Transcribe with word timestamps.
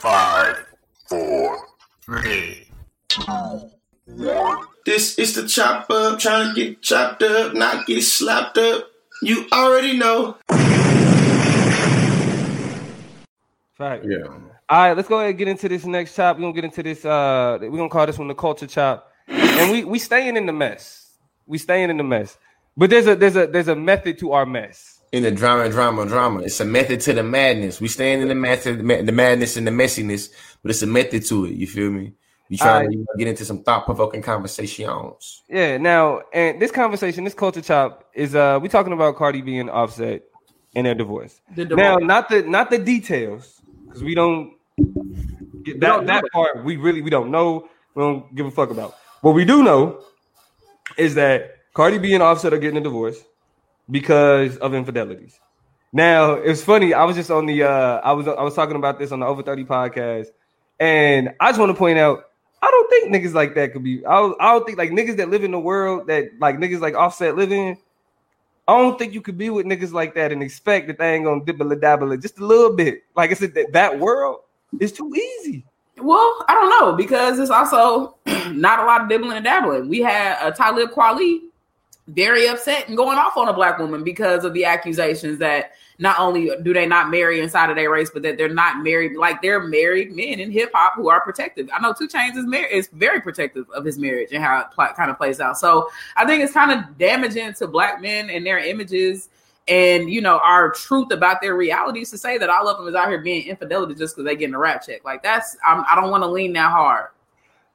Five, 0.00 0.64
four, 1.08 1.58
three, 2.02 2.68
two, 3.08 3.22
one. 4.06 4.64
This 4.86 5.18
is 5.18 5.34
the 5.34 5.48
chop 5.48 5.90
up, 5.90 6.20
trying 6.20 6.54
to 6.54 6.60
get 6.60 6.80
chopped 6.82 7.20
up, 7.24 7.52
not 7.54 7.84
get 7.84 8.02
slapped 8.02 8.58
up. 8.58 8.92
You 9.22 9.48
already 9.52 9.98
know. 9.98 10.36
Fact. 13.76 14.04
Yeah. 14.04 14.28
All 14.68 14.86
right, 14.86 14.96
let's 14.96 15.08
go 15.08 15.16
ahead 15.18 15.30
and 15.30 15.38
get 15.38 15.48
into 15.48 15.68
this 15.68 15.84
next 15.84 16.14
chop. 16.14 16.36
We're 16.36 16.42
gonna 16.42 16.52
get 16.52 16.64
into 16.64 16.82
this. 16.84 17.04
Uh, 17.04 17.58
we're 17.60 17.70
gonna 17.70 17.88
call 17.88 18.06
this 18.06 18.18
one 18.18 18.28
the 18.28 18.36
culture 18.36 18.68
chop, 18.68 19.10
and 19.26 19.72
we 19.72 19.82
we 19.82 19.98
staying 19.98 20.36
in 20.36 20.46
the 20.46 20.52
mess. 20.52 21.10
We 21.44 21.58
staying 21.58 21.90
in 21.90 21.96
the 21.96 22.04
mess, 22.04 22.38
but 22.76 22.88
there's 22.88 23.08
a 23.08 23.16
there's 23.16 23.34
a 23.34 23.48
there's 23.48 23.66
a 23.66 23.74
method 23.74 24.16
to 24.20 24.30
our 24.30 24.46
mess. 24.46 24.97
In 25.12 25.22
the 25.22 25.30
drama, 25.30 25.68
drama, 25.70 26.06
drama. 26.06 26.40
It's 26.40 26.60
a 26.60 26.64
method 26.64 27.00
to 27.02 27.12
the 27.12 27.22
madness. 27.22 27.80
We 27.80 27.88
stand 27.88 28.22
in 28.22 28.28
the 28.28 28.34
method, 28.34 28.78
the 28.78 29.12
madness 29.12 29.56
and 29.56 29.66
the 29.66 29.70
messiness, 29.70 30.30
but 30.62 30.70
it's 30.70 30.82
a 30.82 30.86
method 30.86 31.24
to 31.26 31.46
it. 31.46 31.52
You 31.52 31.66
feel 31.66 31.90
me? 31.90 32.12
We 32.50 32.56
try 32.56 32.68
Alright. 32.68 32.86
to 32.88 32.92
you 32.92 32.98
know, 33.00 33.06
get 33.18 33.28
into 33.28 33.44
some 33.44 33.62
thought 33.62 33.84
provoking 33.84 34.22
conversations. 34.22 35.42
Yeah. 35.48 35.76
Now, 35.76 36.22
and 36.32 36.60
this 36.60 36.70
conversation, 36.70 37.24
this 37.24 37.34
culture 37.34 37.60
chop 37.60 38.08
is 38.14 38.34
uh, 38.34 38.58
we 38.60 38.68
talking 38.68 38.92
about 38.92 39.16
Cardi 39.16 39.42
B 39.42 39.58
and 39.58 39.68
Offset 39.68 40.22
and 40.74 40.86
their 40.86 40.94
divorce. 40.94 41.40
The 41.54 41.66
Now, 41.66 41.96
not 41.96 42.28
the 42.28 42.42
not 42.42 42.70
the 42.70 42.78
details 42.78 43.60
because 43.86 44.02
we 44.02 44.14
don't 44.14 44.54
get 45.62 45.80
that 45.80 45.86
don't 45.86 46.06
know 46.06 46.12
that 46.14 46.24
it. 46.24 46.32
part. 46.32 46.64
We 46.64 46.76
really 46.76 47.02
we 47.02 47.10
don't 47.10 47.30
know. 47.30 47.68
We 47.94 48.02
don't 48.02 48.34
give 48.34 48.46
a 48.46 48.50
fuck 48.50 48.70
about. 48.70 48.94
What 49.20 49.34
we 49.34 49.44
do 49.44 49.62
know 49.62 50.00
is 50.96 51.14
that 51.16 51.56
Cardi 51.74 51.98
B 51.98 52.14
and 52.14 52.22
Offset 52.22 52.52
are 52.54 52.58
getting 52.58 52.78
a 52.78 52.82
divorce 52.82 53.22
because 53.90 54.56
of 54.58 54.74
infidelities. 54.74 55.38
Now 55.92 56.32
it's 56.32 56.62
funny. 56.62 56.92
I 56.92 57.04
was 57.04 57.16
just 57.16 57.30
on 57.30 57.46
the 57.46 57.62
uh, 57.62 58.00
I 58.04 58.12
was 58.12 58.28
I 58.28 58.42
was 58.42 58.54
talking 58.54 58.76
about 58.76 58.98
this 58.98 59.12
on 59.12 59.20
the 59.20 59.26
Over 59.26 59.42
Thirty 59.42 59.64
podcast, 59.64 60.28
and 60.78 61.34
I 61.40 61.48
just 61.48 61.58
want 61.58 61.70
to 61.70 61.78
point 61.78 61.98
out. 61.98 62.24
I 62.60 62.66
don't 62.70 62.90
think 62.90 63.14
niggas 63.14 63.34
like 63.34 63.54
that 63.54 63.72
could 63.72 63.84
be. 63.84 64.04
I 64.04 64.16
don't, 64.16 64.36
I 64.40 64.52
don't 64.52 64.66
think 64.66 64.78
like 64.78 64.90
niggas 64.90 65.16
that 65.18 65.30
live 65.30 65.44
in 65.44 65.52
the 65.52 65.60
world 65.60 66.08
that 66.08 66.30
like 66.40 66.56
niggas 66.58 66.80
like 66.80 66.94
Offset 66.94 67.36
live 67.36 67.52
in. 67.52 67.78
I 68.66 68.76
don't 68.76 68.98
think 68.98 69.14
you 69.14 69.22
could 69.22 69.38
be 69.38 69.48
with 69.48 69.64
niggas 69.64 69.92
like 69.92 70.14
that 70.16 70.30
and 70.30 70.42
expect 70.42 70.88
that 70.88 70.98
they 70.98 71.14
ain't 71.14 71.24
gonna 71.24 71.44
dibble 71.44 71.74
dabble 71.76 72.14
just 72.18 72.38
a 72.38 72.44
little 72.44 72.74
bit. 72.74 73.04
Like 73.16 73.30
I 73.30 73.34
said, 73.34 73.54
that, 73.54 73.72
that 73.72 73.98
world 73.98 74.40
is 74.78 74.92
too 74.92 75.14
easy. 75.14 75.64
Well, 75.96 76.44
I 76.48 76.54
don't 76.54 76.70
know 76.70 76.94
because 76.94 77.38
it's 77.38 77.50
also 77.50 78.18
not 78.50 78.80
a 78.80 78.84
lot 78.84 79.02
of 79.02 79.08
dibbling 79.08 79.36
and 79.36 79.44
dabbling. 79.44 79.88
We 79.88 80.00
had 80.00 80.36
a 80.46 80.52
Talib 80.52 80.90
Kweli 80.90 81.47
very 82.08 82.48
upset 82.48 82.88
and 82.88 82.96
going 82.96 83.18
off 83.18 83.36
on 83.36 83.48
a 83.48 83.52
black 83.52 83.78
woman 83.78 84.02
because 84.02 84.44
of 84.44 84.54
the 84.54 84.64
accusations 84.64 85.38
that 85.38 85.72
not 85.98 86.18
only 86.18 86.50
do 86.62 86.72
they 86.72 86.86
not 86.86 87.10
marry 87.10 87.40
inside 87.40 87.70
of 87.70 87.76
their 87.76 87.90
race, 87.90 88.10
but 88.10 88.22
that 88.22 88.38
they're 88.38 88.48
not 88.48 88.82
married 88.82 89.16
like 89.16 89.42
they're 89.42 89.60
married 89.60 90.14
men 90.14 90.40
in 90.40 90.50
hip 90.50 90.70
hop 90.72 90.94
who 90.94 91.08
are 91.08 91.20
protective. 91.20 91.68
I 91.74 91.80
know 91.80 91.92
2 91.92 92.08
Chainz 92.08 92.36
is 92.36 92.46
is 92.70 92.88
very 92.92 93.20
protective 93.20 93.68
of 93.70 93.84
his 93.84 93.98
marriage 93.98 94.32
and 94.32 94.42
how 94.42 94.60
it 94.60 94.66
pl- 94.74 94.94
kind 94.96 95.10
of 95.10 95.16
plays 95.16 95.40
out. 95.40 95.58
So 95.58 95.90
I 96.16 96.24
think 96.24 96.42
it's 96.42 96.52
kind 96.52 96.72
of 96.72 96.96
damaging 96.98 97.52
to 97.54 97.66
black 97.66 98.00
men 98.00 98.30
and 98.30 98.46
their 98.46 98.58
images 98.58 99.28
and 99.66 100.08
you 100.08 100.20
know 100.20 100.38
our 100.42 100.70
truth 100.70 101.10
about 101.10 101.42
their 101.42 101.54
realities 101.54 102.10
to 102.10 102.16
say 102.16 102.38
that 102.38 102.48
all 102.48 102.68
of 102.68 102.78
them 102.78 102.88
is 102.88 102.94
out 102.94 103.08
here 103.08 103.18
being 103.18 103.46
infidelity 103.46 103.94
just 103.94 104.16
because 104.16 104.24
they 104.24 104.36
getting 104.36 104.54
a 104.54 104.58
rap 104.58 104.86
check. 104.86 105.04
Like 105.04 105.22
that's 105.22 105.56
I'm, 105.66 105.84
I 105.90 105.94
don't 105.94 106.10
want 106.10 106.22
to 106.22 106.28
lean 106.28 106.52
that 106.54 106.70
hard. 106.70 107.08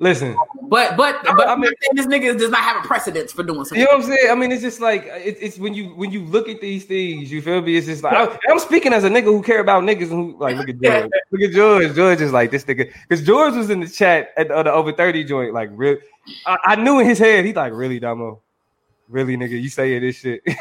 Listen, 0.04 0.36
But 0.64 0.98
but 0.98 1.24
but 1.24 1.48
I'm 1.48 1.62
not 1.62 1.74
saying 1.82 1.94
this 1.94 2.08
nigga 2.08 2.38
does 2.38 2.52
not 2.52 2.60
have 2.60 2.84
a 2.84 2.86
precedence 2.86 3.32
for 3.32 3.42
doing 3.42 3.64
something. 3.64 3.80
you 3.80 3.86
know 3.86 3.92
what 3.92 4.04
I'm 4.04 4.10
saying? 4.10 4.30
I 4.30 4.36
mean, 4.36 4.52
it's 4.52 4.62
just 4.62 4.82
like 4.82 5.06
it, 5.06 5.38
it's 5.40 5.58
when 5.58 5.74
you 5.74 5.96
when 5.96 6.12
you 6.12 6.26
look 6.26 6.50
at 6.50 6.60
these 6.60 6.84
things, 6.84 7.32
you 7.32 7.42
feel 7.42 7.62
me? 7.62 7.78
It's 7.78 7.88
just 7.88 8.04
like 8.04 8.14
I, 8.14 8.38
I'm 8.50 8.60
speaking 8.60 8.92
as 8.92 9.06
a 9.06 9.10
nigga 9.10 9.24
who 9.24 9.42
care 9.42 9.62
about 9.62 9.84
niggas 9.84 10.10
who 10.10 10.36
like 10.40 10.58
look 10.58 10.68
at 10.68 10.78
George, 10.82 11.10
look 11.32 11.42
at 11.42 11.52
George. 11.52 11.96
George 11.96 12.20
is 12.20 12.34
like 12.34 12.52
this 12.52 12.66
nigga 12.66 12.92
because 13.08 13.26
George 13.26 13.54
was 13.54 13.70
in 13.70 13.80
the 13.80 13.88
chat 13.88 14.32
at 14.36 14.50
the, 14.50 14.64
the 14.64 14.74
over 14.74 14.92
thirty 14.92 15.24
joint. 15.24 15.54
Like, 15.54 15.70
real, 15.72 15.96
I, 16.46 16.58
I 16.66 16.76
knew 16.76 17.00
in 17.00 17.06
his 17.06 17.20
head 17.20 17.46
he's 17.46 17.56
like, 17.56 17.72
really, 17.72 18.00
Damo, 18.02 18.42
really, 19.08 19.38
nigga, 19.38 19.52
you 19.62 19.70
saying 19.70 20.02
this 20.02 20.18
shit? 20.18 20.44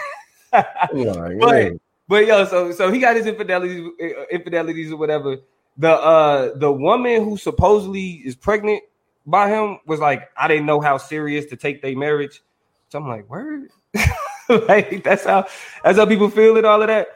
Like, 0.53 1.39
But, 1.41 1.73
but 2.07 2.27
yo, 2.27 2.45
so 2.45 2.71
so 2.71 2.93
he 2.93 3.01
got 3.01 3.17
his 3.17 3.27
infidelities, 3.27 3.89
uh, 4.01 4.25
infidelities 4.31 4.93
or 4.93 4.99
whatever. 4.99 5.39
The 5.79 5.91
uh 5.91 6.57
the 6.59 6.71
woman 6.71 7.25
who 7.25 7.37
supposedly 7.39 8.23
is 8.25 8.37
pregnant 8.37 8.85
by 9.27 9.49
him 9.49 9.79
was 9.87 10.01
like, 10.01 10.31
I 10.37 10.49
didn't 10.49 10.67
know 10.67 10.81
how 10.81 10.97
serious 10.99 11.47
to 11.47 11.57
take 11.57 11.83
their 11.83 11.97
marriage. 11.97 12.43
So 12.89 12.99
I'm 12.99 13.09
like, 13.09 13.29
word, 13.31 13.71
like 14.49 15.03
that's 15.03 15.25
how 15.25 15.47
that's 15.83 15.99
how 15.99 16.07
people 16.07 16.29
feel 16.29 16.57
and 16.57 16.67
all 16.67 16.83
of 16.83 16.89
that. 16.89 17.09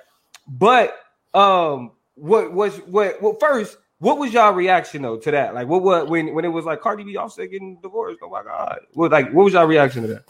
But 0.48 0.98
um, 1.34 1.92
what 2.14 2.52
was 2.52 2.78
what? 2.78 3.20
Well, 3.20 3.36
first, 3.38 3.76
what 3.98 4.18
was 4.18 4.32
y'all 4.32 4.52
reaction 4.52 5.02
though 5.02 5.18
to 5.18 5.30
that? 5.30 5.54
Like, 5.54 5.68
what 5.68 5.82
what 5.82 6.08
when 6.08 6.34
when 6.34 6.44
it 6.44 6.48
was 6.48 6.64
like 6.64 6.80
Cardi 6.80 7.04
B 7.04 7.16
Offset 7.16 7.50
getting 7.50 7.78
divorced? 7.82 8.20
Oh 8.22 8.30
my 8.30 8.42
god, 8.42 8.80
what 8.94 9.10
like 9.10 9.32
what 9.32 9.44
was 9.44 9.52
y'all 9.52 9.66
reaction 9.66 10.02
to 10.02 10.08
that? 10.08 10.24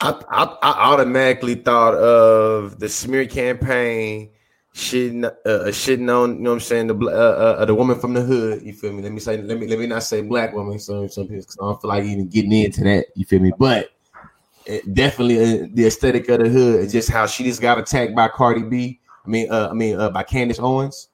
I, 0.00 0.10
I 0.28 0.44
I 0.62 0.92
automatically 0.92 1.54
thought 1.54 1.94
of 1.94 2.80
the 2.80 2.88
smear 2.88 3.26
campaign 3.26 4.30
shitting 4.74 5.24
uh, 5.24 5.48
uh, 5.48 5.66
shitting 5.68 6.12
on 6.14 6.36
you 6.36 6.42
know 6.42 6.50
what 6.50 6.54
I'm 6.54 6.60
saying 6.60 6.86
the 6.88 6.94
uh, 6.96 7.60
uh, 7.60 7.64
the 7.64 7.74
woman 7.74 7.98
from 7.98 8.12
the 8.12 8.22
hood. 8.22 8.62
You 8.62 8.72
feel 8.72 8.92
me? 8.92 9.02
Let 9.02 9.12
me 9.12 9.20
say 9.20 9.40
let 9.40 9.58
me 9.58 9.66
let 9.68 9.78
me 9.78 9.86
not 9.86 10.02
say 10.02 10.20
black 10.22 10.52
woman. 10.52 10.78
So 10.78 11.06
some 11.06 11.28
people 11.28 11.44
I 11.60 11.64
don't 11.64 11.80
feel 11.80 11.88
like 11.88 12.04
even 12.04 12.28
getting 12.28 12.52
into 12.52 12.82
that. 12.84 13.06
You 13.14 13.24
feel 13.24 13.40
me? 13.40 13.52
But 13.56 13.90
it, 14.66 14.92
definitely 14.92 15.38
uh, 15.38 15.68
the 15.72 15.86
aesthetic 15.86 16.28
of 16.28 16.40
the 16.40 16.48
hood 16.48 16.80
and 16.80 16.90
just 16.90 17.08
how 17.08 17.26
she 17.26 17.44
just 17.44 17.60
got 17.60 17.78
attacked 17.78 18.14
by 18.14 18.28
Cardi 18.28 18.62
B. 18.62 19.00
I 19.24 19.28
mean, 19.28 19.50
uh, 19.50 19.68
I 19.70 19.74
mean 19.74 19.98
uh, 19.98 20.10
by 20.10 20.22
Candace 20.22 20.58
Owens. 20.58 21.08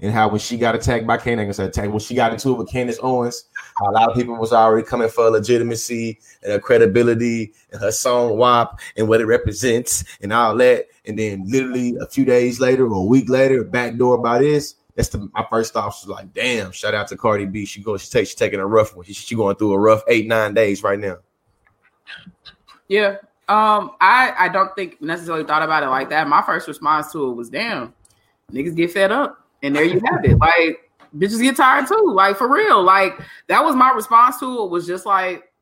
And 0.00 0.12
how 0.12 0.28
when 0.28 0.40
she 0.40 0.58
got 0.58 0.74
attacked 0.74 1.06
by 1.06 1.16
Candace, 1.16 1.58
I 1.58 1.62
gonna 1.62 1.70
attacked, 1.70 1.90
when 1.90 2.00
she 2.00 2.14
got 2.14 2.32
into 2.32 2.50
it 2.50 2.58
with 2.58 2.70
Candace 2.70 2.98
Owens, 3.02 3.44
a 3.80 3.90
lot 3.90 4.10
of 4.10 4.14
people 4.14 4.36
was 4.36 4.52
already 4.52 4.86
coming 4.86 5.08
for 5.08 5.24
her 5.24 5.30
legitimacy 5.30 6.18
and 6.42 6.52
her 6.52 6.58
credibility 6.58 7.54
and 7.72 7.80
her 7.80 7.90
song 7.90 8.36
WAP 8.36 8.78
and 8.98 9.08
what 9.08 9.22
it 9.22 9.26
represents 9.26 10.04
and 10.20 10.34
all 10.34 10.54
that. 10.56 10.86
And 11.06 11.18
then 11.18 11.44
literally 11.46 11.96
a 12.00 12.06
few 12.06 12.26
days 12.26 12.60
later 12.60 12.86
or 12.86 13.02
a 13.02 13.02
week 13.02 13.30
later, 13.30 13.64
backdoor 13.64 14.18
by 14.18 14.38
this. 14.40 14.74
That's 14.96 15.08
the 15.08 15.30
my 15.34 15.46
first 15.50 15.72
thought 15.72 15.86
was 15.86 16.06
like, 16.08 16.32
damn, 16.32 16.72
shout 16.72 16.94
out 16.94 17.08
to 17.08 17.16
Cardi 17.16 17.44
B. 17.44 17.64
She 17.64 17.82
take, 17.82 18.26
she 18.26 18.34
taking 18.34 18.60
a 18.60 18.66
rough 18.66 18.96
one. 18.96 19.04
She, 19.04 19.12
she 19.12 19.34
going 19.34 19.56
through 19.56 19.72
a 19.72 19.78
rough 19.78 20.02
eight, 20.08 20.26
nine 20.26 20.54
days 20.54 20.82
right 20.82 20.98
now. 20.98 21.18
Yeah. 22.88 23.16
Um, 23.48 23.92
I 24.00 24.32
I 24.38 24.48
don't 24.48 24.74
think 24.74 25.00
necessarily 25.00 25.44
thought 25.44 25.62
about 25.62 25.82
it 25.82 25.88
like 25.88 26.10
that. 26.10 26.28
My 26.28 26.42
first 26.42 26.66
response 26.66 27.12
to 27.12 27.30
it 27.30 27.34
was, 27.34 27.48
"Damn, 27.48 27.94
niggas 28.52 28.74
get 28.74 28.90
fed 28.90 29.12
up," 29.12 29.45
and 29.62 29.74
there 29.74 29.84
you 29.84 30.00
have 30.04 30.24
it. 30.24 30.38
Like 30.38 30.90
bitches 31.16 31.40
get 31.40 31.56
tired 31.56 31.86
too. 31.86 32.12
Like 32.14 32.36
for 32.36 32.52
real. 32.52 32.82
Like 32.82 33.18
that 33.48 33.64
was 33.64 33.74
my 33.74 33.90
response 33.90 34.38
to 34.40 34.64
it. 34.64 34.70
Was 34.70 34.86
just 34.86 35.06
like, 35.06 35.52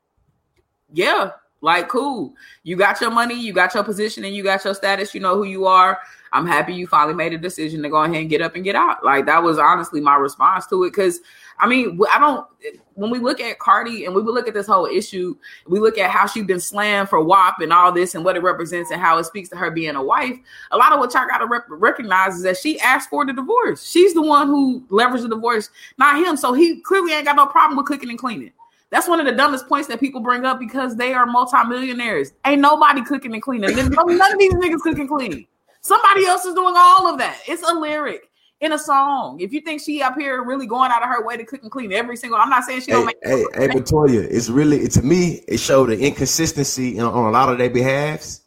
yeah, 0.92 1.30
like 1.64 1.88
cool. 1.88 2.34
You 2.62 2.76
got 2.76 3.00
your 3.00 3.10
money, 3.10 3.34
you 3.34 3.54
got 3.54 3.72
your 3.72 3.82
position, 3.82 4.22
and 4.24 4.36
you 4.36 4.42
got 4.42 4.62
your 4.64 4.74
status. 4.74 5.14
You 5.14 5.20
know 5.20 5.34
who 5.34 5.44
you 5.44 5.64
are. 5.64 5.98
I'm 6.30 6.46
happy 6.46 6.74
you 6.74 6.86
finally 6.86 7.14
made 7.14 7.32
a 7.32 7.38
decision 7.38 7.82
to 7.82 7.88
go 7.88 8.02
ahead 8.02 8.16
and 8.16 8.28
get 8.28 8.42
up 8.42 8.54
and 8.54 8.62
get 8.62 8.76
out. 8.76 9.02
Like 9.02 9.24
that 9.26 9.42
was 9.42 9.58
honestly 9.58 10.00
my 10.02 10.16
response 10.16 10.66
to 10.66 10.84
it. 10.84 10.90
Because 10.90 11.20
I 11.58 11.66
mean, 11.66 11.98
I 12.12 12.18
don't. 12.18 12.46
When 12.94 13.10
we 13.10 13.18
look 13.18 13.40
at 13.40 13.58
Cardi 13.60 14.04
and 14.04 14.14
we 14.14 14.20
look 14.20 14.46
at 14.46 14.52
this 14.52 14.66
whole 14.66 14.84
issue, 14.84 15.36
we 15.66 15.80
look 15.80 15.96
at 15.96 16.10
how 16.10 16.26
she's 16.26 16.44
been 16.44 16.60
slammed 16.60 17.08
for 17.08 17.24
WAP 17.24 17.60
and 17.60 17.72
all 17.72 17.92
this 17.92 18.14
and 18.14 18.26
what 18.26 18.36
it 18.36 18.42
represents 18.42 18.90
and 18.90 19.00
how 19.00 19.16
it 19.16 19.24
speaks 19.24 19.48
to 19.48 19.56
her 19.56 19.70
being 19.70 19.96
a 19.96 20.02
wife. 20.02 20.36
A 20.70 20.76
lot 20.76 20.92
of 20.92 20.98
what 20.98 21.14
y'all 21.14 21.26
got 21.26 21.38
to 21.38 21.46
rep- 21.46 21.64
recognize 21.68 22.36
is 22.36 22.42
that 22.42 22.58
she 22.58 22.78
asked 22.80 23.08
for 23.08 23.24
the 23.24 23.32
divorce. 23.32 23.88
She's 23.88 24.12
the 24.12 24.22
one 24.22 24.48
who 24.48 24.82
leveraged 24.90 25.22
the 25.22 25.28
divorce, 25.30 25.70
not 25.96 26.16
him. 26.16 26.36
So 26.36 26.52
he 26.52 26.82
clearly 26.82 27.14
ain't 27.14 27.24
got 27.24 27.36
no 27.36 27.46
problem 27.46 27.78
with 27.78 27.86
cooking 27.86 28.10
and 28.10 28.18
cleaning. 28.18 28.52
That's 28.94 29.08
one 29.08 29.18
of 29.18 29.26
the 29.26 29.32
dumbest 29.32 29.66
points 29.66 29.88
that 29.88 29.98
people 29.98 30.20
bring 30.20 30.44
up 30.44 30.60
because 30.60 30.94
they 30.94 31.14
are 31.14 31.26
multimillionaires. 31.26 32.30
Ain't 32.46 32.60
nobody 32.60 33.04
cooking 33.04 33.32
and 33.32 33.42
cleaning. 33.42 33.74
None 33.74 33.88
of 34.32 34.38
these 34.38 34.54
niggas 34.54 34.78
cook 34.82 35.00
and 35.00 35.08
clean. 35.08 35.48
Somebody 35.80 36.26
else 36.26 36.44
is 36.44 36.54
doing 36.54 36.74
all 36.76 37.08
of 37.08 37.18
that. 37.18 37.40
It's 37.48 37.68
a 37.68 37.74
lyric 37.74 38.30
in 38.60 38.72
a 38.72 38.78
song. 38.78 39.40
If 39.40 39.52
you 39.52 39.62
think 39.62 39.80
she 39.80 40.00
up 40.00 40.14
here 40.16 40.44
really 40.44 40.68
going 40.68 40.92
out 40.92 41.02
of 41.02 41.08
her 41.08 41.26
way 41.26 41.36
to 41.36 41.44
cook 41.44 41.62
and 41.62 41.72
clean 41.72 41.92
every 41.92 42.16
single, 42.16 42.38
I'm 42.38 42.48
not 42.48 42.62
saying 42.62 42.82
she 42.82 42.92
don't 42.92 43.06
make. 43.06 43.16
hey, 43.24 43.44
hey, 43.54 43.66
Latoya, 43.66 44.28
it's 44.30 44.48
really 44.48 44.82
it, 44.82 44.92
to 44.92 45.02
me. 45.02 45.42
It 45.48 45.58
showed 45.58 45.88
the 45.88 45.98
inconsistency 45.98 46.96
in, 46.96 47.02
on 47.02 47.24
a 47.26 47.30
lot 47.32 47.48
of 47.48 47.58
their 47.58 47.70
behalves. 47.70 48.42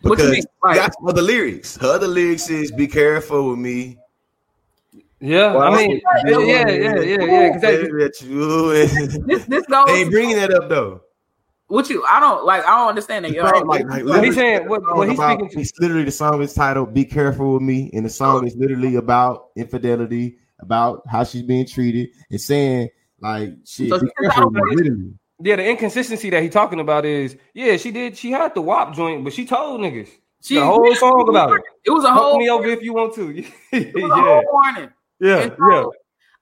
What 0.00 0.18
you 0.18 0.24
Because 0.24 0.30
mean? 0.32 0.44
Like- 0.64 0.76
that's 0.78 0.96
other 1.06 1.22
lyrics. 1.22 1.76
Her 1.76 1.94
other 1.94 2.08
lyrics 2.08 2.50
is 2.50 2.72
"Be 2.72 2.88
careful 2.88 3.50
with 3.50 3.60
me." 3.60 3.96
Yeah, 5.20 5.54
Well, 5.54 5.72
I 5.72 5.76
mean, 5.76 6.00
yeah, 6.26 6.38
yeah, 6.38 6.68
yeah, 6.68 7.00
yeah, 7.00 7.24
yeah. 7.24 7.52
'cause 7.52 7.62
that- 7.62 7.80
Baby, 7.80 7.92
that 8.04 8.20
you- 8.20 9.24
This 9.26 9.44
this 9.46 9.66
goes. 9.66 9.86
they 9.86 10.00
ain't 10.02 10.10
bringing 10.10 10.36
that 10.36 10.52
up 10.52 10.68
though. 10.68 11.00
What 11.68 11.88
you? 11.90 12.04
I 12.08 12.20
don't 12.20 12.44
like. 12.44 12.64
I 12.64 12.78
don't 12.78 12.90
understand 12.90 13.24
that. 13.24 13.28
It's 13.28 13.36
Yo, 13.36 13.42
not 13.42 13.66
like- 13.66 13.86
like, 13.88 14.04
What 14.04 14.22
he's 14.22 14.34
saying, 14.34 14.68
what, 14.68 14.82
the 14.82 14.94
what 14.94 15.08
he's 15.08 15.18
about- 15.18 15.38
speaking 15.38 15.48
to. 15.50 15.60
It's 15.60 15.72
literally 15.80 16.04
the 16.04 16.10
song 16.12 16.42
is 16.42 16.52
titled 16.54 16.92
"Be 16.94 17.04
Careful 17.04 17.54
with 17.54 17.62
Me," 17.62 17.90
and 17.94 18.04
the 18.04 18.10
song 18.10 18.46
is 18.46 18.54
literally 18.56 18.96
about 18.96 19.46
infidelity, 19.56 20.36
about 20.60 21.02
how 21.10 21.24
she's 21.24 21.42
being 21.42 21.66
treated, 21.66 22.10
and 22.30 22.40
saying 22.40 22.90
like, 23.20 23.54
"Shit, 23.64 23.88
So 23.88 23.98
be 23.98 24.08
careful 24.20 24.50
with 24.50 24.62
me." 24.62 24.76
Literally. 24.76 25.12
Yeah, 25.42 25.56
the 25.56 25.68
inconsistency 25.68 26.30
that 26.30 26.42
he 26.42 26.48
talking 26.48 26.80
about 26.80 27.04
is, 27.04 27.36
yeah, 27.52 27.76
she 27.78 27.90
did, 27.90 28.16
she 28.16 28.30
had 28.30 28.54
the 28.54 28.60
WAP 28.62 28.94
joint, 28.94 29.22
but 29.24 29.32
she 29.34 29.44
told 29.46 29.80
niggas. 29.80 30.08
She 30.42 30.54
got 30.54 30.62
a 30.62 30.66
whole 30.66 30.94
song 30.94 31.26
about 31.28 31.56
it. 31.56 31.62
It 31.84 31.90
was 31.90 32.04
a 32.04 32.08
Fuck 32.08 32.16
whole 32.18 32.38
me 32.38 32.48
over 32.48 32.68
if 32.68 32.80
you 32.82 32.94
want 32.94 33.14
to. 33.16 33.30
it 33.72 33.94
was 33.94 34.04
a 34.04 34.08
yeah, 34.08 34.08
whole 34.08 34.44
warning. 34.52 34.88
Yeah, 35.20 35.48
so, 35.56 35.56
yeah. 35.70 35.84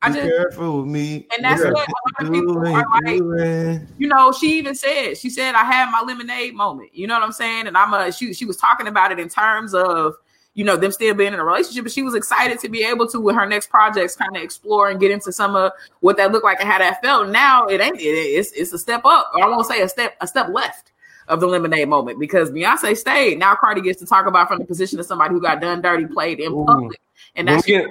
I 0.02 0.10
Be 0.10 0.20
careful 0.20 0.82
with 0.82 0.90
me. 0.90 1.26
And 1.34 1.44
that's 1.44 1.62
Yeah. 1.62 1.70
what 1.70 1.88
a 1.88 1.92
lot 2.22 2.28
of 2.28 2.32
people 2.34 2.58
are 2.58 2.84
like. 3.04 3.16
doing. 3.16 3.88
you 3.96 4.06
know, 4.06 4.32
she 4.32 4.58
even 4.58 4.74
said, 4.74 5.16
she 5.16 5.30
said, 5.30 5.54
I 5.54 5.64
had 5.64 5.90
my 5.90 6.02
lemonade 6.02 6.54
moment. 6.54 6.90
You 6.94 7.06
know 7.06 7.14
what 7.14 7.22
I'm 7.22 7.32
saying? 7.32 7.66
And 7.66 7.76
I'm 7.76 7.94
a 7.94 8.12
she 8.12 8.34
she 8.34 8.44
was 8.44 8.56
talking 8.58 8.86
about 8.86 9.12
it 9.12 9.18
in 9.18 9.30
terms 9.30 9.72
of, 9.74 10.14
you 10.52 10.62
know, 10.62 10.76
them 10.76 10.92
still 10.92 11.14
being 11.14 11.32
in 11.32 11.38
a 11.40 11.44
relationship, 11.44 11.84
but 11.84 11.92
she 11.92 12.02
was 12.02 12.14
excited 12.14 12.58
to 12.60 12.68
be 12.68 12.84
able 12.84 13.08
to 13.08 13.20
with 13.20 13.34
her 13.34 13.46
next 13.46 13.70
projects 13.70 14.14
kind 14.14 14.36
of 14.36 14.42
explore 14.42 14.90
and 14.90 15.00
get 15.00 15.10
into 15.10 15.32
some 15.32 15.56
of 15.56 15.72
what 16.00 16.18
that 16.18 16.32
looked 16.32 16.44
like 16.44 16.60
and 16.60 16.68
how 16.68 16.78
that 16.78 17.00
felt. 17.02 17.30
Now 17.30 17.64
it 17.66 17.80
ain't 17.80 17.98
it, 17.98 18.04
it's 18.04 18.52
it's 18.52 18.72
a 18.74 18.78
step 18.78 19.06
up, 19.06 19.30
or 19.34 19.42
I 19.42 19.48
won't 19.48 19.66
say 19.66 19.80
a 19.80 19.88
step 19.88 20.16
a 20.20 20.26
step 20.26 20.48
left 20.50 20.92
of 21.28 21.40
the 21.40 21.46
lemonade 21.46 21.88
moment 21.88 22.20
because 22.20 22.50
Beyonce 22.50 22.94
stayed. 22.94 23.38
Now 23.38 23.54
Cardi 23.54 23.80
gets 23.80 23.98
to 24.00 24.06
talk 24.06 24.26
about 24.26 24.48
from 24.48 24.58
the 24.58 24.66
position 24.66 25.00
of 25.00 25.06
somebody 25.06 25.32
who 25.32 25.40
got 25.40 25.62
done 25.62 25.80
dirty, 25.80 26.04
played 26.06 26.40
in 26.40 26.52
Ooh. 26.52 26.66
public. 26.66 27.00
And 27.36 27.48
When 27.48 27.56
that's 27.56 27.66
get, 27.66 27.86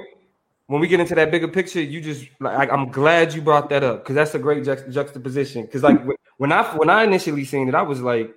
when 0.73 0.81
we 0.81 0.87
get 0.87 0.99
into 0.99 1.13
that 1.13 1.29
bigger 1.29 1.47
picture, 1.47 1.79
you 1.79 2.01
just 2.01 2.25
like 2.39 2.71
I'm 2.71 2.89
glad 2.89 3.31
you 3.31 3.43
brought 3.43 3.69
that 3.69 3.83
up 3.83 4.01
because 4.01 4.15
that's 4.15 4.33
a 4.33 4.39
great 4.39 4.63
juxt- 4.63 4.91
juxtaposition. 4.91 5.61
Because 5.67 5.83
like 5.83 6.01
when 6.37 6.51
I 6.51 6.63
when 6.75 6.89
I 6.89 7.03
initially 7.03 7.45
seen 7.45 7.69
it, 7.69 7.75
I 7.75 7.83
was 7.83 8.01
like, 8.01 8.33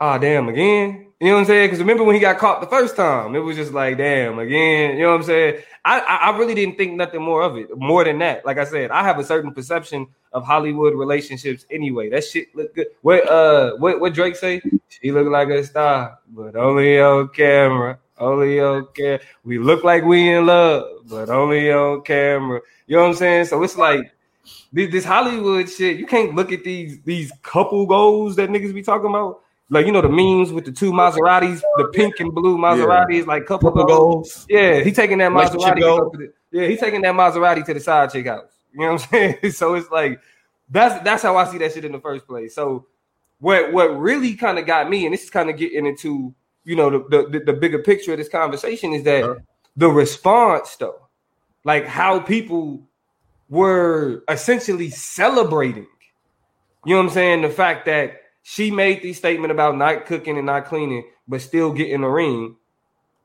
ah, 0.00 0.16
damn, 0.16 0.48
again. 0.48 1.08
You 1.20 1.26
know 1.26 1.34
what 1.34 1.40
I'm 1.40 1.44
saying? 1.44 1.66
Because 1.66 1.80
remember 1.80 2.04
when 2.04 2.14
he 2.14 2.20
got 2.22 2.38
caught 2.38 2.62
the 2.62 2.66
first 2.66 2.96
time, 2.96 3.34
it 3.34 3.40
was 3.40 3.56
just 3.56 3.74
like, 3.74 3.98
damn, 3.98 4.38
again. 4.38 4.96
You 4.96 5.02
know 5.02 5.10
what 5.10 5.16
I'm 5.16 5.22
saying? 5.24 5.62
I, 5.84 6.00
I 6.00 6.16
I 6.30 6.38
really 6.38 6.54
didn't 6.54 6.78
think 6.78 6.94
nothing 6.94 7.20
more 7.20 7.42
of 7.42 7.58
it. 7.58 7.76
More 7.76 8.04
than 8.04 8.18
that, 8.20 8.46
like 8.46 8.56
I 8.56 8.64
said, 8.64 8.90
I 8.90 9.02
have 9.02 9.18
a 9.18 9.24
certain 9.24 9.52
perception 9.52 10.06
of 10.32 10.46
Hollywood 10.46 10.94
relationships 10.94 11.66
anyway. 11.70 12.08
That 12.08 12.24
shit 12.24 12.56
look 12.56 12.74
good. 12.74 12.86
What 13.02 13.28
uh 13.28 13.76
what 13.76 14.00
what 14.00 14.14
Drake 14.14 14.36
say? 14.36 14.62
She 14.88 15.12
look 15.12 15.28
like 15.28 15.48
a 15.48 15.62
star, 15.62 16.20
but 16.30 16.56
only 16.56 16.98
on 16.98 17.28
camera. 17.28 17.98
Only 18.18 18.60
on 18.60 18.86
camera. 18.94 19.20
We 19.44 19.58
look 19.58 19.84
like 19.84 20.04
we 20.04 20.30
in 20.32 20.46
love, 20.46 20.84
but 21.08 21.30
only 21.30 21.70
on 21.72 22.02
camera. 22.02 22.60
You 22.86 22.96
know 22.96 23.02
what 23.02 23.08
I'm 23.10 23.14
saying? 23.14 23.44
So 23.46 23.62
it's 23.62 23.76
like 23.76 24.12
this, 24.72 24.90
this 24.90 25.04
Hollywood 25.04 25.68
shit. 25.70 25.98
You 25.98 26.06
can't 26.06 26.34
look 26.34 26.52
at 26.52 26.64
these 26.64 27.00
these 27.02 27.32
couple 27.42 27.86
goals 27.86 28.36
that 28.36 28.50
niggas 28.50 28.74
be 28.74 28.82
talking 28.82 29.08
about. 29.10 29.40
Like 29.70 29.84
you 29.86 29.92
know 29.92 30.00
the 30.00 30.08
memes 30.08 30.50
with 30.52 30.64
the 30.64 30.72
two 30.72 30.92
Maseratis, 30.92 31.60
the 31.76 31.88
pink 31.92 32.20
and 32.20 32.34
blue 32.34 32.56
Maseratis, 32.56 33.26
like 33.26 33.44
couple, 33.46 33.70
Couple 33.70 33.84
goals. 33.84 34.32
goals. 34.32 34.46
Yeah, 34.48 34.80
he 34.80 34.90
taking 34.92 35.18
that 35.18 35.30
Maserati. 35.30 35.80
the- 36.12 36.32
yeah, 36.50 36.66
he 36.66 36.76
taking 36.78 37.02
that 37.02 37.14
Maserati 37.14 37.64
to 37.66 37.74
the 37.74 37.80
side 37.80 38.10
chick 38.10 38.26
house. 38.26 38.48
You 38.72 38.80
know 38.80 38.92
what 38.94 39.02
I'm 39.02 39.08
saying? 39.42 39.52
So 39.52 39.74
it's 39.74 39.90
like 39.90 40.18
that's 40.70 41.04
that's 41.04 41.22
how 41.22 41.36
I 41.36 41.44
see 41.50 41.58
that 41.58 41.72
shit 41.74 41.84
in 41.84 41.92
the 41.92 42.00
first 42.00 42.26
place. 42.26 42.54
So 42.54 42.86
what 43.40 43.70
what 43.72 43.88
really 43.98 44.34
kind 44.34 44.58
of 44.58 44.64
got 44.66 44.88
me, 44.88 45.04
and 45.04 45.12
this 45.12 45.24
is 45.24 45.30
kind 45.30 45.50
of 45.50 45.56
getting 45.58 45.84
into 45.86 46.34
you 46.64 46.76
know 46.76 46.90
the, 46.90 47.28
the 47.30 47.40
the 47.40 47.52
bigger 47.52 47.78
picture 47.78 48.12
of 48.12 48.18
this 48.18 48.28
conversation 48.28 48.92
is 48.92 49.02
that 49.04 49.22
Sure. 49.24 49.42
the 49.76 49.88
response 49.88 50.76
though, 50.76 51.08
like 51.64 51.86
how 51.86 52.20
people 52.20 52.82
were 53.48 54.22
essentially 54.28 54.90
celebrating. 54.90 55.86
You 56.84 56.94
know 56.94 57.02
what 57.02 57.08
I'm 57.08 57.14
saying? 57.14 57.42
The 57.42 57.50
fact 57.50 57.86
that 57.86 58.20
she 58.42 58.70
made 58.70 59.02
the 59.02 59.12
statement 59.12 59.50
about 59.52 59.76
not 59.76 60.06
cooking 60.06 60.36
and 60.36 60.46
not 60.46 60.66
cleaning, 60.66 61.04
but 61.26 61.40
still 61.40 61.72
getting 61.72 62.00
the 62.02 62.08
ring. 62.08 62.56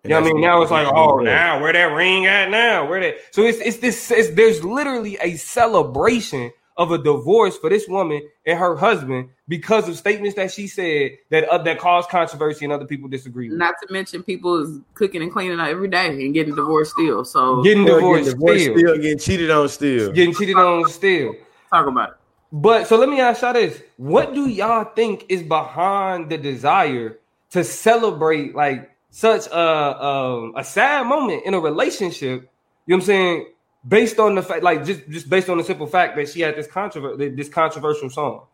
You 0.03 0.09
know 0.09 0.19
what 0.19 0.29
I 0.29 0.33
mean? 0.33 0.41
Now 0.41 0.61
it's 0.61 0.71
like, 0.71 0.87
oh, 0.87 1.19
now 1.19 1.61
where 1.61 1.71
that 1.71 1.93
ring 1.93 2.25
at 2.25 2.49
now? 2.49 2.85
Where 2.89 2.99
that? 2.99 3.15
So 3.31 3.43
it's 3.43 3.59
it's 3.59 3.77
this. 3.77 4.11
It's, 4.11 4.29
there's 4.31 4.63
literally 4.63 5.17
a 5.21 5.35
celebration 5.35 6.51
of 6.77 6.91
a 6.91 6.97
divorce 6.97 7.57
for 7.57 7.69
this 7.69 7.87
woman 7.87 8.21
and 8.45 8.57
her 8.57 8.75
husband 8.75 9.29
because 9.47 9.87
of 9.87 9.95
statements 9.97 10.35
that 10.35 10.51
she 10.51 10.67
said 10.67 11.11
that 11.29 11.43
uh, 11.49 11.57
that 11.59 11.77
caused 11.79 12.09
controversy 12.09 12.65
and 12.65 12.73
other 12.73 12.85
people 12.85 13.07
disagree 13.07 13.49
with. 13.49 13.57
not 13.57 13.75
to 13.85 13.93
mention 13.93 14.23
people 14.23 14.61
is 14.63 14.79
cooking 14.95 15.21
and 15.21 15.31
cleaning 15.31 15.59
up 15.59 15.67
every 15.67 15.87
day 15.87 16.07
and 16.07 16.33
getting 16.33 16.55
divorced 16.55 16.91
still. 16.91 17.23
So 17.23 17.61
Getting 17.63 17.85
divorced, 17.85 18.25
getting 18.25 18.39
divorced, 18.39 18.63
still, 18.63 18.77
still 18.77 18.97
getting 18.97 19.17
cheated 19.19 19.51
on, 19.51 19.69
still. 19.69 20.11
getting 20.11 20.33
cheated 20.33 20.55
on, 20.55 20.89
still. 20.89 21.35
talk 21.69 21.87
about 21.87 22.09
it. 22.09 22.15
But 22.51 22.87
so 22.87 22.97
let 22.97 23.09
me 23.09 23.19
ask 23.19 23.41
y'all 23.41 23.53
this: 23.53 23.81
What 23.97 24.33
do 24.33 24.47
y'all 24.47 24.85
think 24.85 25.25
is 25.29 25.41
behind 25.43 26.29
the 26.29 26.37
desire 26.37 27.19
to 27.51 27.63
celebrate 27.63 28.55
like 28.55 28.91
such 29.09 29.47
a 29.47 30.05
um, 30.05 30.53
a 30.55 30.63
sad 30.63 31.07
moment 31.07 31.43
in 31.45 31.53
a 31.53 31.59
relationship? 31.59 32.49
You 32.85 32.95
know 32.95 32.95
what 32.97 33.01
I'm 33.03 33.05
saying? 33.05 33.45
Based 33.87 34.17
on 34.19 34.35
the 34.35 34.41
fact, 34.41 34.63
like 34.63 34.85
just 34.85 35.07
just 35.09 35.29
based 35.29 35.49
on 35.49 35.57
the 35.57 35.63
simple 35.63 35.87
fact 35.87 36.15
that 36.15 36.29
she 36.29 36.41
had 36.41 36.55
this 36.55 36.67
controver- 36.67 37.35
this 37.35 37.49
controversial 37.49 38.09
song. 38.09 38.45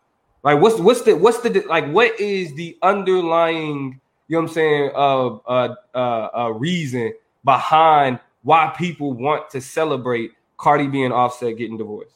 Like, 0.43 0.61
what's 0.61 0.79
what's 0.79 1.01
the 1.01 1.15
what's 1.15 1.39
the 1.41 1.63
like 1.67 1.87
what 1.91 2.19
is 2.19 2.53
the 2.55 2.77
underlying 2.81 3.99
you 4.27 4.37
know 4.37 4.41
what 4.41 4.49
I'm 4.49 4.53
saying 4.53 4.91
uh 4.95 5.27
uh 5.35 5.75
uh, 5.93 6.29
uh 6.35 6.49
reason 6.51 7.13
behind 7.43 8.19
why 8.43 8.73
people 8.77 9.13
want 9.13 9.49
to 9.51 9.61
celebrate 9.61 10.31
Cardi 10.57 10.87
B 10.87 11.03
and 11.03 11.13
Offset 11.13 11.57
getting 11.57 11.77
divorced? 11.77 12.15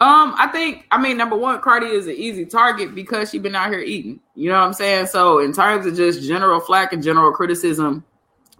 Um, 0.00 0.34
I 0.36 0.48
think 0.48 0.86
I 0.90 1.00
mean 1.00 1.16
number 1.16 1.36
one, 1.36 1.60
Cardi 1.60 1.86
is 1.86 2.06
an 2.06 2.16
easy 2.16 2.44
target 2.44 2.94
because 2.94 3.30
she's 3.30 3.40
been 3.40 3.54
out 3.54 3.70
here 3.70 3.80
eating. 3.80 4.20
You 4.34 4.50
know 4.50 4.58
what 4.58 4.66
I'm 4.66 4.72
saying? 4.72 5.06
So 5.06 5.38
in 5.38 5.52
terms 5.52 5.86
of 5.86 5.96
just 5.96 6.22
general 6.22 6.60
flack 6.60 6.92
and 6.92 7.02
general 7.02 7.32
criticism 7.32 8.04